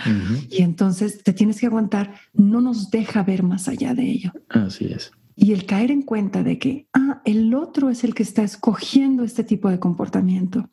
Y 0.51 0.63
entonces 0.63 1.23
te 1.23 1.33
tienes 1.33 1.61
que 1.61 1.67
aguantar, 1.67 2.15
no 2.33 2.61
nos 2.61 2.91
deja 2.91 3.23
ver 3.23 3.43
más 3.43 3.69
allá 3.69 3.95
de 3.95 4.11
ello. 4.11 4.33
Así 4.49 4.87
es. 4.87 5.13
Y 5.37 5.53
el 5.53 5.65
caer 5.65 5.91
en 5.91 6.03
cuenta 6.03 6.43
de 6.43 6.59
que, 6.59 6.89
ah, 6.93 7.23
el 7.25 7.55
otro 7.55 7.89
es 7.89 8.05
el 8.05 8.15
que 8.15 8.23
está 8.23 8.43
escogiendo 8.43 9.23
este 9.23 9.45
tipo 9.45 9.71
de 9.71 9.79
comportamiento, 9.79 10.69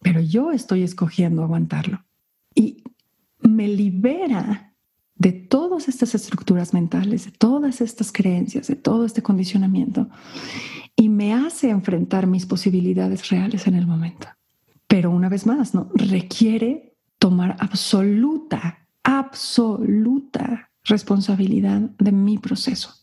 pero 0.00 0.20
yo 0.20 0.52
estoy 0.52 0.82
escogiendo 0.82 1.42
aguantarlo. 1.42 2.04
Y 2.54 2.84
me 3.40 3.68
libera 3.68 4.75
de 5.18 5.32
todas 5.32 5.88
estas 5.88 6.14
estructuras 6.14 6.74
mentales, 6.74 7.24
de 7.24 7.32
todas 7.32 7.80
estas 7.80 8.12
creencias, 8.12 8.66
de 8.66 8.76
todo 8.76 9.04
este 9.04 9.22
condicionamiento, 9.22 10.08
y 10.94 11.08
me 11.08 11.34
hace 11.34 11.70
enfrentar 11.70 12.26
mis 12.26 12.46
posibilidades 12.46 13.28
reales 13.28 13.66
en 13.66 13.74
el 13.74 13.86
momento. 13.86 14.28
Pero 14.86 15.10
una 15.10 15.28
vez 15.28 15.46
más, 15.46 15.74
¿no? 15.74 15.90
Requiere 15.94 16.96
tomar 17.18 17.56
absoluta, 17.58 18.86
absoluta 19.02 20.70
responsabilidad 20.84 21.80
de 21.98 22.12
mi 22.12 22.38
proceso. 22.38 22.94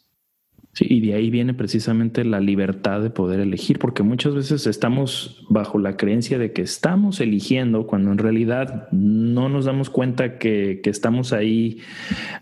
Sí, 0.73 0.87
y 0.89 1.01
de 1.01 1.13
ahí 1.13 1.29
viene 1.29 1.53
precisamente 1.53 2.25
la 2.25 2.39
libertad 2.39 2.99
de 3.01 3.11
poder 3.11 3.39
elegir, 3.39 3.77
porque 3.77 4.01
muchas 4.01 4.33
veces 4.33 4.65
estamos 4.65 5.45
bajo 5.47 5.77
la 5.77 5.97
creencia 5.97 6.39
de 6.39 6.51
que 6.51 6.63
estamos 6.63 7.19
eligiendo 7.21 7.85
cuando 7.85 8.11
en 8.11 8.17
realidad 8.17 8.87
no 8.91 9.49
nos 9.49 9.65
damos 9.65 9.91
cuenta 9.91 10.39
que, 10.39 10.81
estamos 10.85 11.31
ahí 11.31 11.79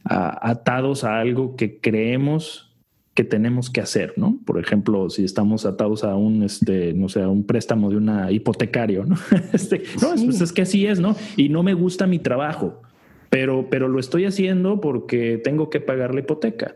atados 0.05 1.03
a 1.03 1.19
algo 1.19 1.57
que 1.57 1.79
creemos 1.81 2.73
que 3.13 3.25
tenemos 3.25 3.69
que 3.69 3.81
hacer, 3.81 4.13
¿no? 4.15 4.39
Por 4.45 4.57
ejemplo, 4.61 5.09
si 5.09 5.25
estamos 5.25 5.65
atados 5.65 6.05
a 6.05 6.15
un, 6.15 6.43
este, 6.43 6.93
no 6.93 7.09
sé, 7.09 7.21
a 7.21 7.27
un 7.27 7.45
préstamo 7.45 7.89
de 7.89 7.97
una 7.97 8.31
hipotecario, 8.31 9.05
¿no? 9.05 9.17
Este, 9.51 9.83
no, 10.01 10.15
pues 10.23 10.39
es 10.39 10.53
que 10.53 10.61
así 10.61 10.85
es, 10.85 11.01
¿no? 11.01 11.17
Y 11.35 11.50
no 11.50 11.63
me 11.63 11.73
gusta 11.73 12.07
mi 12.07 12.19
trabajo, 12.19 12.81
pero, 13.29 13.67
pero 13.69 13.89
lo 13.89 14.00
estoy 14.00 14.23
haciendo 14.23 14.79
porque 14.79 15.38
tengo 15.43 15.69
que 15.69 15.81
pagar 15.81 16.13
la 16.13 16.21
hipoteca 16.21 16.75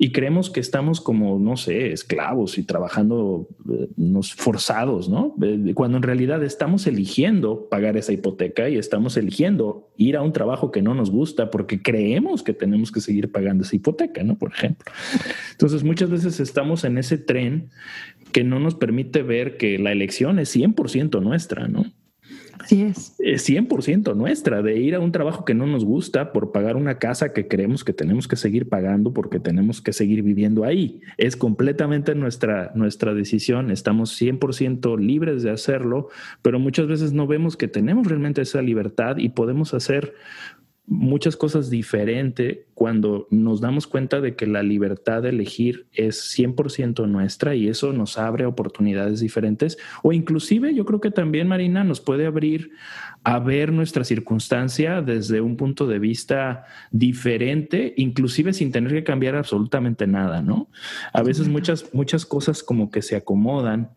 y 0.00 0.12
creemos 0.12 0.48
que 0.48 0.60
estamos 0.60 1.00
como, 1.00 1.40
no 1.40 1.56
sé, 1.56 1.92
esclavos 1.92 2.56
y 2.56 2.62
trabajando 2.62 3.48
eh, 3.68 3.88
nos 3.96 4.32
forzados, 4.32 5.08
¿no? 5.08 5.34
Eh, 5.42 5.72
cuando 5.74 5.96
en 5.96 6.04
realidad 6.04 6.42
estamos 6.44 6.86
eligiendo 6.86 7.68
pagar 7.68 7.96
esa 7.96 8.12
hipoteca 8.12 8.68
y 8.68 8.76
estamos 8.76 9.16
eligiendo 9.16 9.90
ir 9.96 10.16
a 10.16 10.22
un 10.22 10.32
trabajo 10.32 10.70
que 10.70 10.82
no 10.82 10.94
nos 10.94 11.10
gusta 11.10 11.50
porque 11.50 11.82
creemos 11.82 12.44
que 12.44 12.52
tenemos 12.52 12.92
que 12.92 13.00
seguir 13.00 13.32
pagando 13.32 13.64
esa 13.64 13.74
hipoteca, 13.74 14.22
¿no? 14.22 14.38
Por 14.38 14.52
ejemplo. 14.52 14.92
Entonces, 15.50 15.82
muchas 15.82 16.10
veces 16.10 16.38
estamos 16.38 16.84
en 16.84 16.96
ese 16.96 17.18
tren 17.18 17.70
que 18.30 18.44
no 18.44 18.60
nos 18.60 18.76
permite 18.76 19.22
ver 19.22 19.56
que 19.56 19.78
la 19.80 19.90
elección 19.90 20.38
es 20.38 20.54
100% 20.54 21.20
nuestra, 21.20 21.66
¿no? 21.66 21.86
Así 22.58 22.82
es. 22.82 23.14
Es 23.18 23.48
100% 23.48 24.14
nuestra, 24.16 24.62
de 24.62 24.78
ir 24.78 24.94
a 24.94 25.00
un 25.00 25.12
trabajo 25.12 25.44
que 25.44 25.54
no 25.54 25.66
nos 25.66 25.84
gusta 25.84 26.32
por 26.32 26.52
pagar 26.52 26.76
una 26.76 26.98
casa 26.98 27.32
que 27.32 27.48
creemos 27.48 27.84
que 27.84 27.92
tenemos 27.92 28.28
que 28.28 28.36
seguir 28.36 28.68
pagando 28.68 29.12
porque 29.12 29.40
tenemos 29.40 29.80
que 29.80 29.92
seguir 29.92 30.22
viviendo 30.22 30.64
ahí. 30.64 31.00
Es 31.16 31.36
completamente 31.36 32.14
nuestra, 32.14 32.72
nuestra 32.74 33.14
decisión, 33.14 33.70
estamos 33.70 34.20
100% 34.20 34.98
libres 34.98 35.42
de 35.42 35.50
hacerlo, 35.50 36.08
pero 36.42 36.58
muchas 36.58 36.86
veces 36.86 37.12
no 37.12 37.26
vemos 37.26 37.56
que 37.56 37.68
tenemos 37.68 38.06
realmente 38.06 38.42
esa 38.42 38.62
libertad 38.62 39.18
y 39.18 39.30
podemos 39.30 39.74
hacer 39.74 40.14
muchas 40.88 41.36
cosas 41.36 41.68
diferentes 41.68 42.60
cuando 42.72 43.26
nos 43.30 43.60
damos 43.60 43.86
cuenta 43.86 44.22
de 44.22 44.36
que 44.36 44.46
la 44.46 44.62
libertad 44.62 45.22
de 45.22 45.28
elegir 45.28 45.86
es 45.92 46.34
100% 46.36 47.06
nuestra 47.06 47.54
y 47.54 47.68
eso 47.68 47.92
nos 47.92 48.16
abre 48.16 48.46
oportunidades 48.46 49.20
diferentes 49.20 49.76
o 50.02 50.12
inclusive 50.12 50.74
yo 50.74 50.86
creo 50.86 51.00
que 51.00 51.10
también 51.10 51.46
Marina 51.46 51.84
nos 51.84 52.00
puede 52.00 52.24
abrir 52.24 52.70
a 53.22 53.38
ver 53.38 53.70
nuestra 53.70 54.02
circunstancia 54.02 55.02
desde 55.02 55.42
un 55.42 55.56
punto 55.56 55.86
de 55.86 55.98
vista 55.98 56.64
diferente, 56.90 57.92
inclusive 57.96 58.54
sin 58.54 58.72
tener 58.72 58.92
que 58.92 59.04
cambiar 59.04 59.36
absolutamente 59.36 60.06
nada, 60.06 60.40
¿no? 60.40 60.70
A 61.12 61.22
veces 61.22 61.48
muchas 61.48 61.92
muchas 61.92 62.24
cosas 62.24 62.62
como 62.62 62.90
que 62.90 63.02
se 63.02 63.16
acomodan 63.16 63.90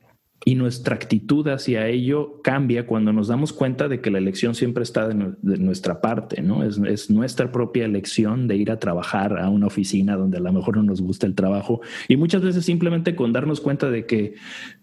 y 0.44 0.56
nuestra 0.56 0.96
actitud 0.96 1.48
hacia 1.50 1.88
ello 1.88 2.42
cambia 2.44 2.88
cuando 2.88 3.14
nos 3.14 3.28
damos 3.28 3.54
cuenta 3.54 3.88
de 3.88 4.02
que 4.02 4.10
la 4.10 4.18
elección 4.18 4.56
siempre 4.56 4.82
está 4.82 5.08
de, 5.08 5.36
nuestra 5.58 6.02
parte, 6.02 6.42
¿no? 6.42 6.64
Es, 6.64 6.80
es, 6.80 7.12
nuestra 7.12 7.52
propia 7.52 7.86
elección 7.86 8.48
de 8.48 8.56
ir 8.56 8.72
a 8.72 8.80
trabajar 8.80 9.38
a 9.38 9.50
una 9.50 9.68
oficina 9.68 10.16
donde 10.16 10.38
a 10.38 10.42
lo 10.42 10.52
mejor 10.52 10.78
no 10.78 10.84
nos 10.84 11.02
gusta 11.02 11.28
el 11.28 11.36
trabajo. 11.36 11.82
Y 12.08 12.18
muchas 12.18 12.42
veces 12.42 12.66
simplemente 12.66 13.16
con 13.16 13.34
darnos 13.34 13.62
cuenta 13.62 13.92
de 13.92 14.08
que 14.08 14.34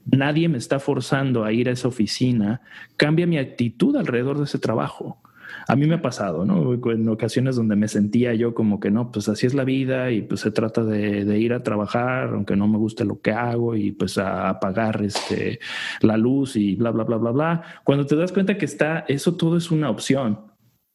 nadie 0.06 0.48
me 0.48 0.58
está 0.58 0.78
forzando 0.78 1.44
a 1.44 1.52
ir 1.52 1.68
a 1.68 1.72
esa 1.72 1.88
oficina, 1.88 2.60
cambia 2.96 3.26
mi 3.26 3.38
actitud 3.38 3.96
alrededor 3.96 4.38
de 4.38 4.44
ese 4.44 4.60
trabajo 4.60 5.20
a 5.66 5.76
mí 5.76 5.86
me 5.86 5.96
ha 5.96 6.02
pasado, 6.02 6.44
¿no? 6.44 6.74
En 6.74 7.08
ocasiones 7.08 7.56
donde 7.56 7.76
me 7.76 7.88
sentía 7.88 8.34
yo 8.34 8.54
como 8.54 8.80
que 8.80 8.90
no, 8.90 9.10
pues 9.12 9.28
así 9.28 9.46
es 9.46 9.54
la 9.54 9.64
vida 9.64 10.10
y 10.10 10.22
pues 10.22 10.40
se 10.40 10.50
trata 10.50 10.84
de, 10.84 11.38
ir 11.38 11.52
a 11.52 11.62
trabajar, 11.62 12.30
aunque 12.34 12.56
no 12.56 12.68
me 12.68 12.78
guste 12.78 13.04
lo 13.04 13.20
que 13.20 13.32
hago 13.32 13.74
y 13.74 13.92
pues 13.92 14.18
a 14.18 14.48
apagar 14.48 15.02
este, 15.02 15.60
la 16.00 16.16
luz 16.16 16.56
y 16.56 16.74
bla, 16.76 16.90
bla, 16.90 17.04
bla, 17.04 17.16
bla, 17.16 17.30
bla. 17.30 17.62
Cuando 17.84 18.06
te 18.06 18.16
das 18.16 18.32
cuenta 18.32 18.58
que 18.58 18.64
está, 18.64 19.04
eso 19.08 19.36
todo 19.36 19.56
es 19.56 19.70
una 19.70 19.90
opción. 19.90 20.48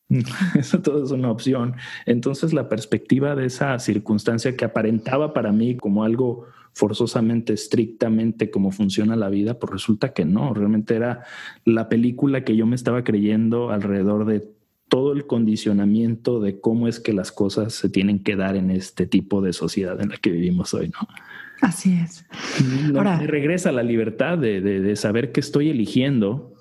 Eso 0.55 0.79
todo 0.81 1.03
es 1.03 1.11
una 1.11 1.31
opción. 1.31 1.75
Entonces 2.05 2.53
la 2.53 2.69
perspectiva 2.69 3.35
de 3.35 3.45
esa 3.45 3.79
circunstancia 3.79 4.55
que 4.55 4.65
aparentaba 4.65 5.33
para 5.33 5.51
mí 5.51 5.75
como 5.75 6.03
algo 6.03 6.45
forzosamente, 6.73 7.53
estrictamente 7.53 8.49
como 8.49 8.71
funciona 8.71 9.15
la 9.15 9.29
vida, 9.29 9.59
pues 9.59 9.71
resulta 9.71 10.13
que 10.13 10.25
no, 10.25 10.53
realmente 10.53 10.95
era 10.95 11.23
la 11.65 11.87
película 11.87 12.43
que 12.43 12.55
yo 12.55 12.65
me 12.65 12.75
estaba 12.75 13.03
creyendo 13.03 13.69
alrededor 13.69 14.25
de 14.25 14.47
todo 14.89 15.13
el 15.13 15.25
condicionamiento 15.25 16.39
de 16.39 16.59
cómo 16.59 16.87
es 16.87 16.99
que 16.99 17.13
las 17.13 17.31
cosas 17.31 17.73
se 17.73 17.89
tienen 17.89 18.19
que 18.19 18.35
dar 18.35 18.55
en 18.55 18.69
este 18.69 19.07
tipo 19.07 19.41
de 19.41 19.53
sociedad 19.53 19.99
en 20.01 20.09
la 20.09 20.17
que 20.17 20.29
vivimos 20.29 20.73
hoy, 20.73 20.89
¿no? 20.89 21.07
Así 21.61 21.93
es. 21.93 22.25
Ahora 22.95 23.17
regresa 23.19 23.71
la 23.71 23.83
libertad 23.83 24.37
de, 24.37 24.95
saber 24.95 25.31
que 25.31 25.39
estoy 25.39 25.69
eligiendo, 25.69 26.53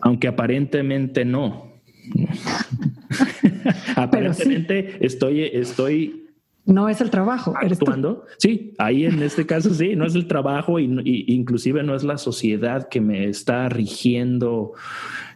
aunque 0.00 0.28
aparentemente 0.28 1.24
no. 1.24 1.72
aparentemente 3.96 5.04
estoy, 5.04 5.42
estoy 5.42 6.27
no 6.68 6.88
es 6.90 7.00
el 7.00 7.08
trabajo. 7.10 7.54
Actuando. 7.56 8.26
Sí, 8.36 8.74
ahí 8.76 9.06
en 9.06 9.22
este 9.22 9.46
caso 9.46 9.72
sí, 9.72 9.96
no 9.96 10.04
es 10.04 10.14
el 10.14 10.28
trabajo 10.28 10.78
y, 10.78 11.24
inclusive 11.26 11.82
no 11.82 11.94
es 11.94 12.04
la 12.04 12.18
sociedad 12.18 12.88
que 12.88 13.00
me 13.00 13.26
está 13.26 13.70
rigiendo 13.70 14.74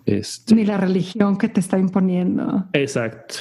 este, 0.04 0.54
Ni 0.54 0.66
la 0.66 0.76
religión 0.76 1.38
que 1.38 1.48
te 1.48 1.60
está 1.60 1.78
imponiendo. 1.78 2.66
Exacto. 2.74 3.34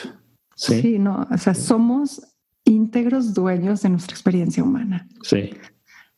Sí. 0.56 1.00
no, 1.00 1.28
o 1.30 1.38
sea, 1.38 1.54
somos 1.54 2.22
íntegros 2.64 3.34
dueños 3.34 3.82
de 3.82 3.90
nuestra 3.90 4.14
experiencia 4.14 4.64
humana. 4.64 5.10
Sí. 5.24 5.50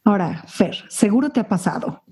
Ahora, 0.03 0.43
Fer, 0.47 0.75
seguro 0.89 1.31
te 1.31 1.39
ha 1.39 1.47
pasado 1.47 2.03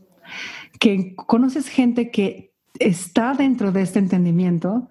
que 0.79 1.13
conoces 1.15 1.67
gente 1.67 2.09
que 2.09 2.55
está 2.79 3.33
dentro 3.33 3.71
de 3.71 3.83
este 3.83 3.99
entendimiento, 3.99 4.89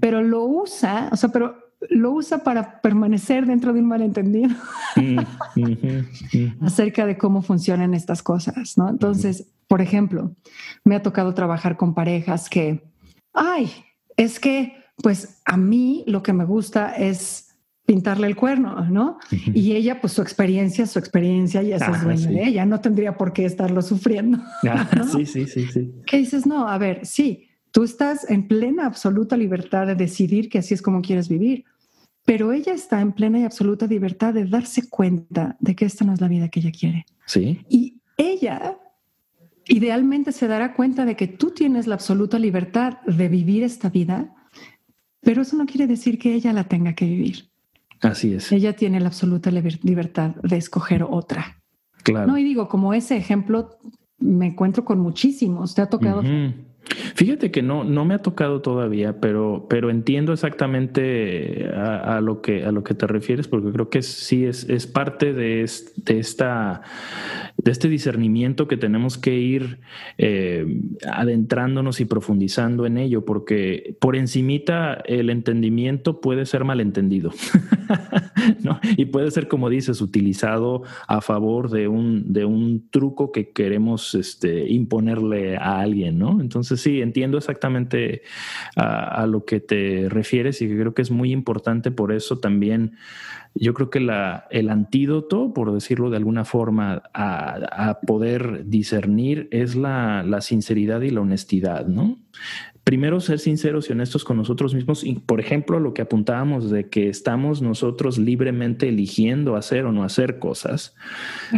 pero 0.00 0.22
lo 0.22 0.44
usa, 0.44 1.08
o 1.10 1.16
sea, 1.16 1.30
pero 1.30 1.65
lo 1.90 2.12
usa 2.12 2.38
para 2.38 2.80
permanecer 2.80 3.46
dentro 3.46 3.72
de 3.72 3.80
un 3.80 3.86
malentendido 3.86 4.54
mm, 4.96 6.64
acerca 6.64 7.06
de 7.06 7.18
cómo 7.18 7.42
funcionan 7.42 7.94
estas 7.94 8.22
cosas, 8.22 8.78
¿no? 8.78 8.88
Entonces, 8.88 9.52
por 9.68 9.80
ejemplo, 9.80 10.34
me 10.84 10.96
ha 10.96 11.02
tocado 11.02 11.34
trabajar 11.34 11.76
con 11.76 11.94
parejas 11.94 12.48
que, 12.48 12.84
ay, 13.32 13.70
es 14.16 14.40
que, 14.40 14.84
pues 15.02 15.42
a 15.44 15.56
mí 15.56 16.04
lo 16.06 16.22
que 16.22 16.32
me 16.32 16.44
gusta 16.44 16.94
es 16.96 17.46
pintarle 17.84 18.26
el 18.26 18.34
cuerno, 18.34 18.84
¿no? 18.90 19.18
Y 19.30 19.72
ella, 19.72 20.00
pues 20.00 20.12
su 20.12 20.22
experiencia, 20.22 20.86
su 20.86 20.98
experiencia, 20.98 21.62
y 21.62 21.72
esa 21.72 21.92
es 21.92 22.02
dueña 22.02 22.28
de 22.28 22.44
ella, 22.48 22.66
no 22.66 22.80
tendría 22.80 23.16
por 23.16 23.32
qué 23.32 23.44
estarlo 23.44 23.80
sufriendo. 23.80 24.38
Sí, 25.12 25.24
sí, 25.24 25.46
sí, 25.46 25.66
sí. 25.66 25.94
¿Qué 26.04 26.18
dices? 26.18 26.46
No, 26.46 26.68
a 26.68 26.78
ver, 26.78 27.06
sí, 27.06 27.45
tú 27.76 27.84
estás 27.84 28.30
en 28.30 28.48
plena, 28.48 28.86
absoluta 28.86 29.36
libertad 29.36 29.86
de 29.86 29.94
decidir 29.94 30.48
que 30.48 30.60
así 30.60 30.72
es 30.72 30.80
como 30.80 31.02
quieres 31.02 31.28
vivir, 31.28 31.66
pero 32.24 32.52
ella 32.52 32.72
está 32.72 33.02
en 33.02 33.12
plena 33.12 33.38
y 33.38 33.44
absoluta 33.44 33.86
libertad 33.86 34.32
de 34.32 34.46
darse 34.46 34.88
cuenta 34.88 35.58
de 35.60 35.76
que 35.76 35.84
esta 35.84 36.02
no 36.06 36.14
es 36.14 36.22
la 36.22 36.28
vida 36.28 36.48
que 36.48 36.60
ella 36.60 36.72
quiere. 36.72 37.04
Sí. 37.26 37.60
Y 37.68 38.00
ella 38.16 38.78
idealmente 39.66 40.32
se 40.32 40.48
dará 40.48 40.72
cuenta 40.72 41.04
de 41.04 41.16
que 41.16 41.26
tú 41.28 41.50
tienes 41.50 41.86
la 41.86 41.96
absoluta 41.96 42.38
libertad 42.38 42.98
de 43.02 43.28
vivir 43.28 43.62
esta 43.62 43.90
vida, 43.90 44.34
pero 45.20 45.42
eso 45.42 45.58
no 45.58 45.66
quiere 45.66 45.86
decir 45.86 46.18
que 46.18 46.32
ella 46.32 46.54
la 46.54 46.64
tenga 46.64 46.94
que 46.94 47.04
vivir. 47.04 47.50
Así 48.00 48.32
es. 48.32 48.52
Ella 48.52 48.74
tiene 48.74 49.00
la 49.00 49.08
absoluta 49.08 49.50
libertad 49.50 50.34
de 50.36 50.56
escoger 50.56 51.02
otra. 51.02 51.62
Claro. 52.04 52.26
No, 52.26 52.38
y 52.38 52.42
digo, 52.42 52.70
como 52.70 52.94
ese 52.94 53.18
ejemplo 53.18 53.76
me 54.18 54.46
encuentro 54.46 54.82
con 54.82 54.98
muchísimos. 54.98 55.74
¿Te 55.74 55.82
ha 55.82 55.90
tocado? 55.90 56.22
Fíjate 57.14 57.50
que 57.50 57.62
no, 57.62 57.84
no 57.84 58.04
me 58.04 58.14
ha 58.14 58.18
tocado 58.18 58.60
todavía, 58.60 59.20
pero, 59.20 59.66
pero 59.68 59.90
entiendo 59.90 60.32
exactamente 60.32 61.68
a, 61.74 62.20
lo 62.20 62.42
que, 62.42 62.64
a 62.64 62.72
lo 62.72 62.84
que 62.84 62.94
te 62.94 63.06
refieres, 63.06 63.48
porque 63.48 63.72
creo 63.72 63.90
que 63.90 64.02
sí 64.02 64.44
es, 64.44 64.68
es 64.68 64.86
parte 64.86 65.32
de, 65.32 65.62
esta, 65.62 66.82
de 67.56 67.70
este 67.70 67.88
discernimiento 67.88 68.68
que 68.68 68.76
tenemos 68.76 69.18
que 69.18 69.34
ir 69.34 69.80
eh, 70.18 70.66
adentrándonos 71.10 72.00
y 72.00 72.04
profundizando 72.04 72.86
en 72.86 72.98
ello, 72.98 73.24
porque 73.24 73.96
por 74.00 74.14
encimita 74.14 74.94
el 75.06 75.30
entendimiento 75.30 76.20
puede 76.20 76.46
ser 76.46 76.64
malentendido. 76.64 77.32
Y 78.96 79.06
puede 79.06 79.30
ser, 79.30 79.48
como 79.48 79.68
dices, 79.68 80.00
utilizado 80.00 80.82
a 81.08 81.20
favor 81.20 81.70
de 81.70 81.88
un, 81.88 82.32
de 82.32 82.44
un 82.44 82.88
truco 82.90 83.32
que 83.32 83.50
queremos 83.50 84.14
este, 84.14 84.68
imponerle 84.68 85.56
a 85.56 85.80
alguien, 85.80 86.18
¿no? 86.18 86.40
Entonces 86.40 86.75
sí, 86.76 87.00
entiendo 87.00 87.38
exactamente 87.38 88.22
a, 88.76 89.26
lo 89.26 89.44
que 89.44 89.60
te 89.60 90.08
refieres 90.08 90.62
y 90.62 90.68
creo 90.68 90.94
que 90.94 91.02
es 91.02 91.10
muy 91.10 91.32
importante 91.32 91.90
por 91.90 92.12
eso 92.12 92.38
también. 92.38 92.96
Yo 93.54 93.72
creo 93.72 93.88
que 93.88 93.98
el 94.50 94.68
antídoto, 94.68 95.54
por 95.54 95.72
decirlo 95.72 96.10
de 96.10 96.18
alguna 96.18 96.44
forma, 96.44 97.02
a, 97.14 98.00
poder 98.06 98.68
discernir 98.68 99.48
es 99.50 99.76
la, 99.76 100.22
la, 100.22 100.42
sinceridad 100.42 101.00
y 101.00 101.10
la 101.10 101.22
honestidad, 101.22 101.86
¿no? 101.86 102.18
primero 102.86 103.18
ser 103.18 103.40
sinceros 103.40 103.90
y 103.90 103.92
honestos 103.94 104.22
con 104.22 104.36
nosotros 104.36 104.72
mismos 104.72 105.02
y, 105.02 105.14
por 105.14 105.40
ejemplo, 105.40 105.80
lo 105.80 105.92
que 105.92 106.02
apuntábamos 106.02 106.70
de 106.70 106.88
que 106.88 107.08
estamos 107.08 107.60
nosotros 107.60 108.16
libremente 108.16 108.88
eligiendo 108.88 109.56
hacer 109.56 109.86
o 109.86 109.92
no 109.92 110.04
hacer 110.04 110.38
cosas, 110.38 110.94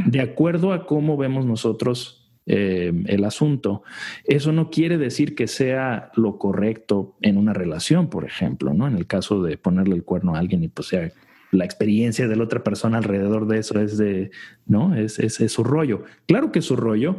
de 0.07 0.23
acuerdo 0.23 0.73
a 0.73 0.87
cómo 0.87 1.19
vemos 1.19 1.45
nosotros 1.45 2.18
eh, 2.51 2.95
el 3.07 3.25
asunto. 3.25 3.83
Eso 4.25 4.53
no 4.53 4.71
quiere 4.71 4.97
decir 4.97 5.35
que 5.35 5.47
sea 5.47 6.11
lo 6.15 6.39
correcto 6.39 7.15
en 7.21 7.37
una 7.37 7.53
relación, 7.53 8.09
por 8.09 8.25
ejemplo, 8.25 8.73
¿no? 8.73 8.89
En 8.89 8.97
el 8.97 9.07
caso 9.07 9.43
de 9.43 9.59
ponerle 9.59 9.95
el 9.95 10.03
cuerno 10.03 10.35
a 10.35 10.39
alguien 10.39 10.65
y 10.65 10.69
pues 10.69 10.89
sea 10.89 11.13
la 11.51 11.67
experiencia 11.67 12.27
de 12.27 12.37
la 12.37 12.45
otra 12.45 12.65
persona 12.65 12.99
alrededor 12.99 13.47
de 13.49 13.59
eso 13.59 13.79
es 13.79 13.99
de, 13.99 14.31
¿no? 14.67 14.95
Es, 14.95 15.19
es, 15.19 15.53
su 15.53 15.63
rollo. 15.63 16.05
Claro 16.27 16.51
que 16.51 16.61
es 16.61 16.65
su 16.65 16.77
rollo, 16.77 17.17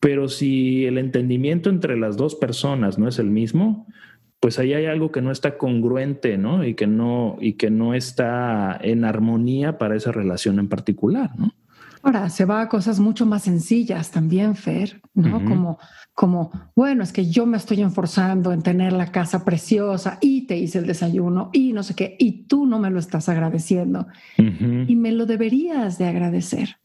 pero 0.00 0.28
si 0.28 0.86
el 0.86 0.98
entendimiento 0.98 1.70
entre 1.70 1.96
las 1.96 2.16
dos 2.16 2.34
personas 2.34 2.98
no 2.98 3.06
es 3.06 3.20
el 3.20 3.30
mismo, 3.30 3.86
pues 4.40 4.58
ahí 4.58 4.74
hay 4.74 4.86
algo 4.86 5.12
que 5.12 5.22
no 5.22 5.30
está 5.30 5.56
congruente, 5.56 6.36
¿no? 6.36 6.64
Y 6.64 6.74
que 6.74 6.88
no, 6.88 7.36
y 7.40 7.52
que 7.52 7.70
no 7.70 7.94
está 7.94 8.76
en 8.82 9.04
armonía 9.04 9.78
para 9.78 9.94
esa 9.94 10.10
relación 10.10 10.58
en 10.58 10.68
particular, 10.68 11.30
¿no? 11.38 11.54
Ahora 12.04 12.28
se 12.28 12.44
va 12.44 12.60
a 12.60 12.68
cosas 12.68 13.00
mucho 13.00 13.24
más 13.24 13.44
sencillas 13.44 14.10
también, 14.10 14.56
Fer, 14.56 15.00
¿no? 15.14 15.42
Como, 15.44 15.78
como, 16.12 16.50
bueno, 16.76 17.02
es 17.02 17.14
que 17.14 17.30
yo 17.30 17.46
me 17.46 17.56
estoy 17.56 17.80
enforzando 17.80 18.52
en 18.52 18.60
tener 18.60 18.92
la 18.92 19.10
casa 19.10 19.42
preciosa 19.42 20.18
y 20.20 20.46
te 20.46 20.58
hice 20.58 20.80
el 20.80 20.86
desayuno 20.86 21.48
y 21.54 21.72
no 21.72 21.82
sé 21.82 21.94
qué, 21.94 22.14
y 22.18 22.42
tú 22.42 22.66
no 22.66 22.78
me 22.78 22.90
lo 22.90 22.98
estás 22.98 23.30
agradeciendo. 23.30 24.06
Y 24.36 24.96
me 24.96 25.12
lo 25.12 25.24
deberías 25.24 25.96
de 25.96 26.06
agradecer. 26.06 26.76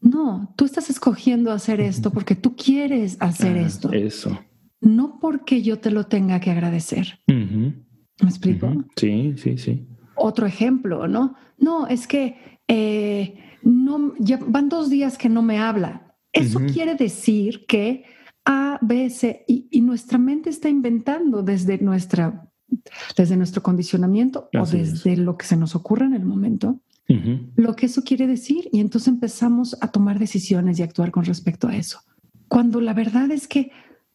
No, 0.00 0.52
tú 0.56 0.64
estás 0.64 0.90
escogiendo 0.90 1.52
hacer 1.52 1.80
esto 1.80 2.10
porque 2.10 2.34
tú 2.34 2.56
quieres 2.56 3.16
hacer 3.20 3.56
ah, 3.56 3.60
esto. 3.60 3.92
Eso. 3.92 4.36
No 4.80 5.20
porque 5.20 5.62
yo 5.62 5.78
te 5.78 5.92
lo 5.92 6.06
tenga 6.06 6.40
que 6.40 6.50
agradecer. 6.50 7.20
¿Me 7.28 7.84
explico? 8.20 8.84
Sí, 8.96 9.34
sí, 9.36 9.58
sí. 9.58 9.86
Otro 10.16 10.44
ejemplo, 10.44 11.06
¿no? 11.06 11.36
No, 11.56 11.86
es 11.86 12.08
que 12.08 12.58
eh, 12.66 13.36
no, 13.62 14.14
ya 14.18 14.38
van 14.46 14.68
dos 14.68 14.90
días 14.90 15.18
que 15.18 15.28
no 15.28 15.42
me 15.42 15.58
habla. 15.58 16.16
Eso 16.32 16.60
quiere 16.60 16.94
decir 16.94 17.66
que 17.66 18.04
A, 18.44 18.78
B, 18.80 19.10
C, 19.10 19.44
y, 19.46 19.68
y, 19.70 19.82
nuestra 19.82 20.18
mente 20.18 20.48
está 20.48 20.68
inventando 20.70 21.42
desde, 21.42 21.78
nuestra, 21.78 22.50
desde 23.16 23.36
nuestro 23.36 23.62
condicionamiento 23.62 24.48
o 24.58 24.64
desde 24.64 25.16
lo 25.16 25.36
que 25.36 25.44
se 25.44 25.56
nos 25.56 25.74
ocurre 25.74 26.06
en 26.06 26.14
el 26.14 26.24
momento 26.24 26.80
lo 27.56 27.76
que 27.76 27.86
eso 27.86 28.02
quiere 28.02 28.26
decir 28.26 28.68
y 28.72 28.80
entonces 28.80 29.08
empezamos 29.08 29.76
a 29.80 29.90
tomar 29.90 30.18
decisiones 30.18 30.78
y 30.78 30.82
actuar 30.82 31.10
con 31.10 31.24
respecto 31.24 31.68
a 31.68 31.76
eso. 31.76 32.00
Cuando 32.48 32.80
la 32.80 32.94
verdad 32.94 33.30
es 33.30 33.48
que 33.48 33.70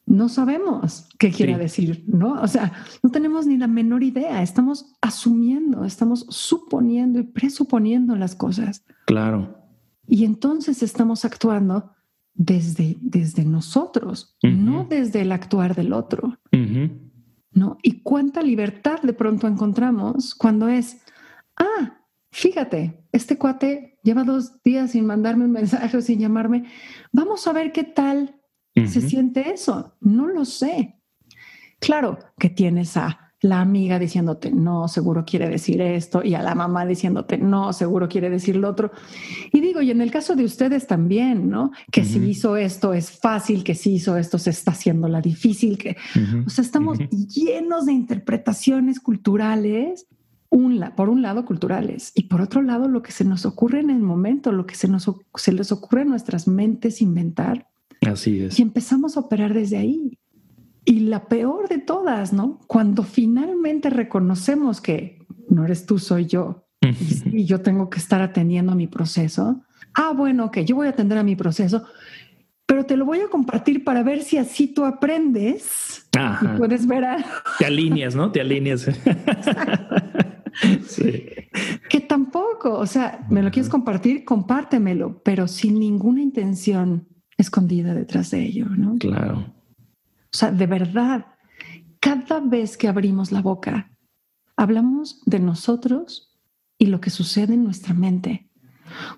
no 0.07 0.29
sabemos 0.29 1.09
qué 1.19 1.31
quiere 1.31 1.57
decir, 1.57 2.05
¿no? 2.07 2.41
O 2.41 2.47
sea, 2.47 2.71
no 3.03 3.11
tenemos 3.11 3.45
ni 3.45 3.57
la 3.57 3.67
menor 3.67 4.03
idea, 4.03 4.41
estamos 4.41 4.95
asumiendo, 5.01 5.83
estamos 5.83 6.25
suponiendo 6.29 7.19
y 7.19 7.23
presuponiendo 7.23 8.15
las 8.15 8.33
cosas. 8.33 8.85
Claro. 9.05 9.57
Y 10.07 10.23
entonces 10.23 10.81
estamos 10.81 11.25
actuando 11.25 11.91
desde, 12.33 12.95
desde 13.01 13.43
nosotros, 13.43 14.37
no 14.41 14.85
desde 14.85 15.21
el 15.21 15.31
actuar 15.33 15.75
del 15.75 15.91
otro. 15.91 16.39
¿No? 17.51 17.77
Y 17.83 18.01
cuánta 18.01 18.41
libertad 18.41 19.01
de 19.01 19.13
pronto 19.13 19.47
encontramos 19.47 20.35
cuando 20.35 20.69
es, 20.69 21.01
ah, 21.57 21.97
fíjate, 22.31 23.03
este 23.11 23.37
cuate 23.37 23.99
lleva 24.03 24.23
dos 24.23 24.63
días 24.63 24.91
sin 24.91 25.05
mandarme 25.05 25.45
un 25.45 25.51
mensaje 25.51 25.97
o 25.97 26.01
sin 26.01 26.19
llamarme, 26.19 26.65
vamos 27.11 27.45
a 27.45 27.51
ver 27.51 27.73
qué 27.73 27.83
tal 27.83 28.36
se 28.85 29.01
siente 29.01 29.51
eso. 29.51 29.95
No 30.01 30.27
lo 30.27 30.45
sé. 30.45 30.99
Claro 31.79 32.19
que 32.37 32.49
tienes 32.49 32.97
a 32.97 33.27
la 33.41 33.61
amiga 33.61 33.99
diciéndote, 33.99 34.51
no, 34.51 34.87
seguro 34.87 35.23
quiere 35.23 35.47
decir 35.47 35.79
esto, 35.79 36.23
y 36.23 36.33
a 36.33 36.41
la 36.41 36.55
mamá 36.55 36.87
diciéndote, 36.87 37.37
no, 37.37 37.71
seguro 37.71 38.09
quiere 38.09 38.29
decir 38.31 38.55
lo 38.55 38.67
otro. 38.69 38.91
Y 39.53 39.59
digo, 39.61 39.81
y 39.81 39.91
en 39.91 40.01
el 40.01 40.09
caso 40.09 40.35
de 40.35 40.43
ustedes 40.43 40.87
también, 40.87 41.49
¿no? 41.49 41.71
Que 41.91 42.03
si 42.03 42.17
hizo 42.17 42.57
esto 42.57 42.93
es 42.93 43.11
fácil, 43.11 43.63
que 43.63 43.75
si 43.75 43.93
hizo 43.93 44.17
esto 44.17 44.39
se 44.39 44.49
está 44.49 44.71
haciendo 44.71 45.07
la 45.07 45.21
difícil, 45.21 45.77
que, 45.77 45.97
o 46.45 46.49
sea, 46.49 46.63
estamos 46.63 46.97
llenos 46.97 47.85
de 47.85 47.93
interpretaciones 47.93 48.99
culturales 48.99 50.07
por 50.95 51.09
un 51.09 51.21
lado 51.21 51.45
culturales 51.45 52.11
y 52.15 52.23
por 52.23 52.41
otro 52.41 52.61
lado 52.61 52.87
lo 52.87 53.01
que 53.01 53.11
se 53.11 53.25
nos 53.25 53.45
ocurre 53.45 53.81
en 53.81 53.89
el 53.89 53.99
momento, 53.99 54.51
lo 54.51 54.65
que 54.65 54.75
se, 54.75 54.87
nos, 54.87 55.11
se 55.35 55.51
les 55.51 55.71
ocurre 55.71 56.01
en 56.01 56.09
nuestras 56.09 56.47
mentes 56.47 57.01
inventar. 57.01 57.67
Así 58.07 58.41
es. 58.41 58.59
Y 58.59 58.61
empezamos 58.61 59.17
a 59.17 59.21
operar 59.21 59.53
desde 59.53 59.77
ahí. 59.77 60.17
Y 60.85 61.01
la 61.01 61.27
peor 61.27 61.67
de 61.67 61.79
todas, 61.79 62.31
¿no? 62.31 62.59
Cuando 62.67 63.03
finalmente 63.03 63.89
reconocemos 63.89 64.79
que 64.79 65.25
no 65.49 65.65
eres 65.65 65.85
tú, 65.85 65.99
soy 65.99 66.25
yo, 66.25 66.67
y, 67.25 67.43
yo 67.45 67.61
tengo 67.61 67.89
que 67.89 67.99
estar 67.99 68.21
atendiendo 68.21 68.71
a 68.71 68.75
mi 68.75 68.87
proceso. 68.87 69.63
Ah, 69.93 70.13
bueno, 70.15 70.51
que 70.51 70.63
yo 70.63 70.75
voy 70.75 70.87
a 70.87 70.91
atender 70.91 71.17
a 71.17 71.23
mi 71.23 71.35
proceso, 71.35 71.83
pero 72.65 72.85
te 72.85 72.95
lo 72.95 73.05
voy 73.05 73.19
a 73.19 73.29
compartir 73.29 73.83
para 73.83 74.03
ver 74.03 74.23
si 74.23 74.37
así 74.37 74.67
tú 74.67 74.85
aprendes 74.85 76.07
y 76.41 76.57
puedes 76.57 76.87
ver 76.87 77.05
a... 77.05 77.25
Te 77.59 77.65
alineas, 77.65 78.15
¿no? 78.15 78.31
Te 78.31 78.41
alineas. 78.41 78.87
Que 81.87 82.01
tampoco, 82.01 82.79
o 82.79 82.87
sea, 82.87 83.25
me 83.29 83.43
lo 83.43 83.51
quieres 83.51 83.69
compartir, 83.69 84.25
compártemelo, 84.25 85.21
pero 85.23 85.47
sin 85.47 85.79
ninguna 85.79 86.19
intención 86.19 87.07
escondida 87.37 87.93
detrás 87.93 88.31
de 88.31 88.43
ello, 88.43 88.67
¿no? 88.69 88.97
Claro. 88.97 89.53
O 90.33 90.37
sea, 90.37 90.51
de 90.51 90.67
verdad, 90.67 91.25
cada 91.99 92.39
vez 92.39 92.77
que 92.77 92.87
abrimos 92.87 93.31
la 93.31 93.41
boca, 93.41 93.91
hablamos 94.55 95.21
de 95.25 95.39
nosotros 95.39 96.35
y 96.77 96.87
lo 96.87 96.99
que 96.99 97.09
sucede 97.09 97.53
en 97.53 97.63
nuestra 97.63 97.93
mente. 97.93 98.49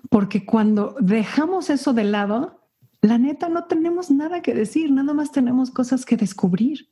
Porque 0.08 0.44
cuando 0.44 0.96
dejamos 1.00 1.70
eso 1.70 1.92
de 1.92 2.04
lado, 2.04 2.68
la 3.02 3.18
neta 3.18 3.48
no 3.48 3.64
tenemos 3.64 4.10
nada 4.10 4.42
que 4.42 4.54
decir, 4.54 4.90
nada 4.90 5.14
más 5.14 5.32
tenemos 5.32 5.70
cosas 5.70 6.04
que 6.04 6.16
descubrir. 6.16 6.90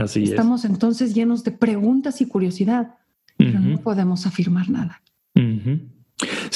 Así 0.00 0.24
Estamos 0.24 0.64
entonces 0.64 1.14
llenos 1.14 1.44
de 1.44 1.52
preguntas 1.52 2.20
y 2.20 2.26
curiosidad 2.26 2.96
pero 3.36 3.60
no 3.60 3.78
podemos 3.78 4.26
afirmar 4.26 4.70
nada. 4.70 5.02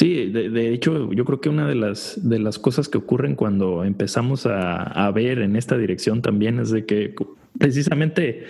Sí, 0.01 0.31
de, 0.31 0.73
hecho, 0.73 1.13
yo 1.13 1.27
creo 1.27 1.43
que 1.43 1.51
una 1.51 1.69
de 1.69 1.75
las, 1.75 2.19
de 2.27 2.39
las 2.39 2.59
cosas 2.59 2.89
que 2.89 2.97
ocurren 2.97 3.35
cuando 3.35 3.85
empezamos 3.85 4.47
a, 4.47 5.11
ver 5.15 5.41
en 5.41 5.57
esta 5.57 5.77
dirección 5.77 6.23
también 6.23 6.59
es 6.59 6.71
de 6.71 6.87
que 6.87 7.15
precisamente 7.59 8.45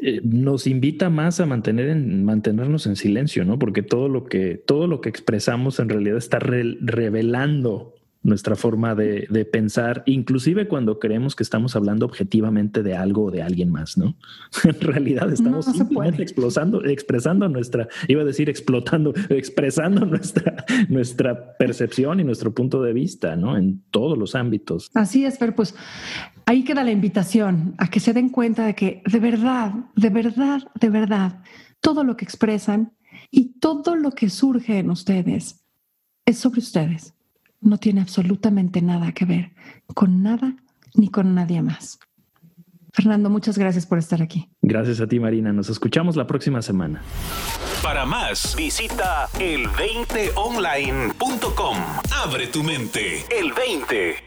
eh, 0.00 0.22
nos 0.24 0.66
invita 0.66 1.10
más 1.10 1.38
a 1.38 1.44
mantener 1.44 1.90
en, 1.90 2.24
mantenernos 2.24 2.86
en 2.86 2.96
silencio, 2.96 3.44
¿no? 3.44 3.58
Porque 3.58 3.82
todo 3.82 4.08
lo 4.08 4.24
que, 4.24 4.56
todo 4.56 4.86
lo 4.86 5.02
que 5.02 5.10
expresamos 5.10 5.80
en 5.80 5.90
realidad 5.90 6.16
está 6.16 6.38
revelando 6.38 7.95
nuestra 8.26 8.56
forma 8.56 8.94
de, 8.94 9.48
pensar, 9.50 10.02
inclusive 10.06 10.66
cuando 10.66 10.98
creemos 10.98 11.36
que 11.36 11.44
estamos 11.44 11.76
hablando 11.76 12.04
objetivamente 12.04 12.82
de 12.82 12.96
algo 12.96 13.26
o 13.26 13.30
de 13.30 13.42
alguien 13.42 13.70
más, 13.70 13.96
¿no? 13.96 14.16
en 14.64 14.80
realidad 14.80 15.32
estamos 15.32 15.66
simplemente 15.66 16.22
explosando, 16.22 16.84
expresando 16.84 17.48
nuestra, 17.48 17.88
iba 18.08 18.22
a 18.22 18.24
decir 18.24 18.50
explotando, 18.50 19.14
expresando 19.30 20.04
nuestra, 20.04 20.64
nuestra 20.88 21.56
percepción 21.56 22.18
y 22.18 22.24
nuestro 22.24 22.52
punto 22.52 22.82
de 22.82 22.92
vista, 22.92 23.36
¿no? 23.36 23.56
En 23.56 23.82
todos 23.90 24.18
los 24.18 24.34
ámbitos. 24.34 24.90
Así 24.94 25.24
es, 25.24 25.38
Fer, 25.38 25.54
pues 25.54 25.74
ahí 26.46 26.64
queda 26.64 26.82
la 26.82 26.90
invitación 26.90 27.74
a 27.78 27.88
que 27.88 28.00
se 28.00 28.12
den 28.12 28.30
cuenta 28.30 28.66
de 28.66 28.74
que 28.74 29.02
de 29.10 29.20
verdad, 29.20 29.72
de 29.94 30.10
verdad, 30.10 30.62
de 30.80 30.90
verdad, 30.90 31.42
todo 31.80 32.02
lo 32.02 32.16
que 32.16 32.24
expresan 32.24 32.92
y 33.30 33.60
todo 33.60 33.94
lo 33.94 34.10
que 34.10 34.28
surge 34.30 34.78
en 34.78 34.90
ustedes 34.90 35.64
es 36.24 36.38
sobre 36.38 36.58
ustedes 36.58 37.15
no 37.60 37.78
tiene 37.78 38.00
absolutamente 38.00 38.82
nada 38.82 39.12
que 39.12 39.24
ver 39.24 39.52
con 39.94 40.22
nada 40.22 40.56
ni 40.94 41.08
con 41.08 41.34
nadie 41.34 41.62
más. 41.62 41.98
Fernando, 42.92 43.28
muchas 43.28 43.58
gracias 43.58 43.84
por 43.84 43.98
estar 43.98 44.22
aquí. 44.22 44.48
Gracias 44.62 45.02
a 45.02 45.06
ti, 45.06 45.20
Marina. 45.20 45.52
Nos 45.52 45.68
escuchamos 45.68 46.16
la 46.16 46.26
próxima 46.26 46.62
semana. 46.62 47.02
Para 47.82 48.06
más, 48.06 48.56
visita 48.56 49.28
el20online.com. 49.34 51.76
Abre 52.24 52.46
tu 52.46 52.62
mente. 52.62 53.26
El 53.30 53.52
20. 53.52 54.25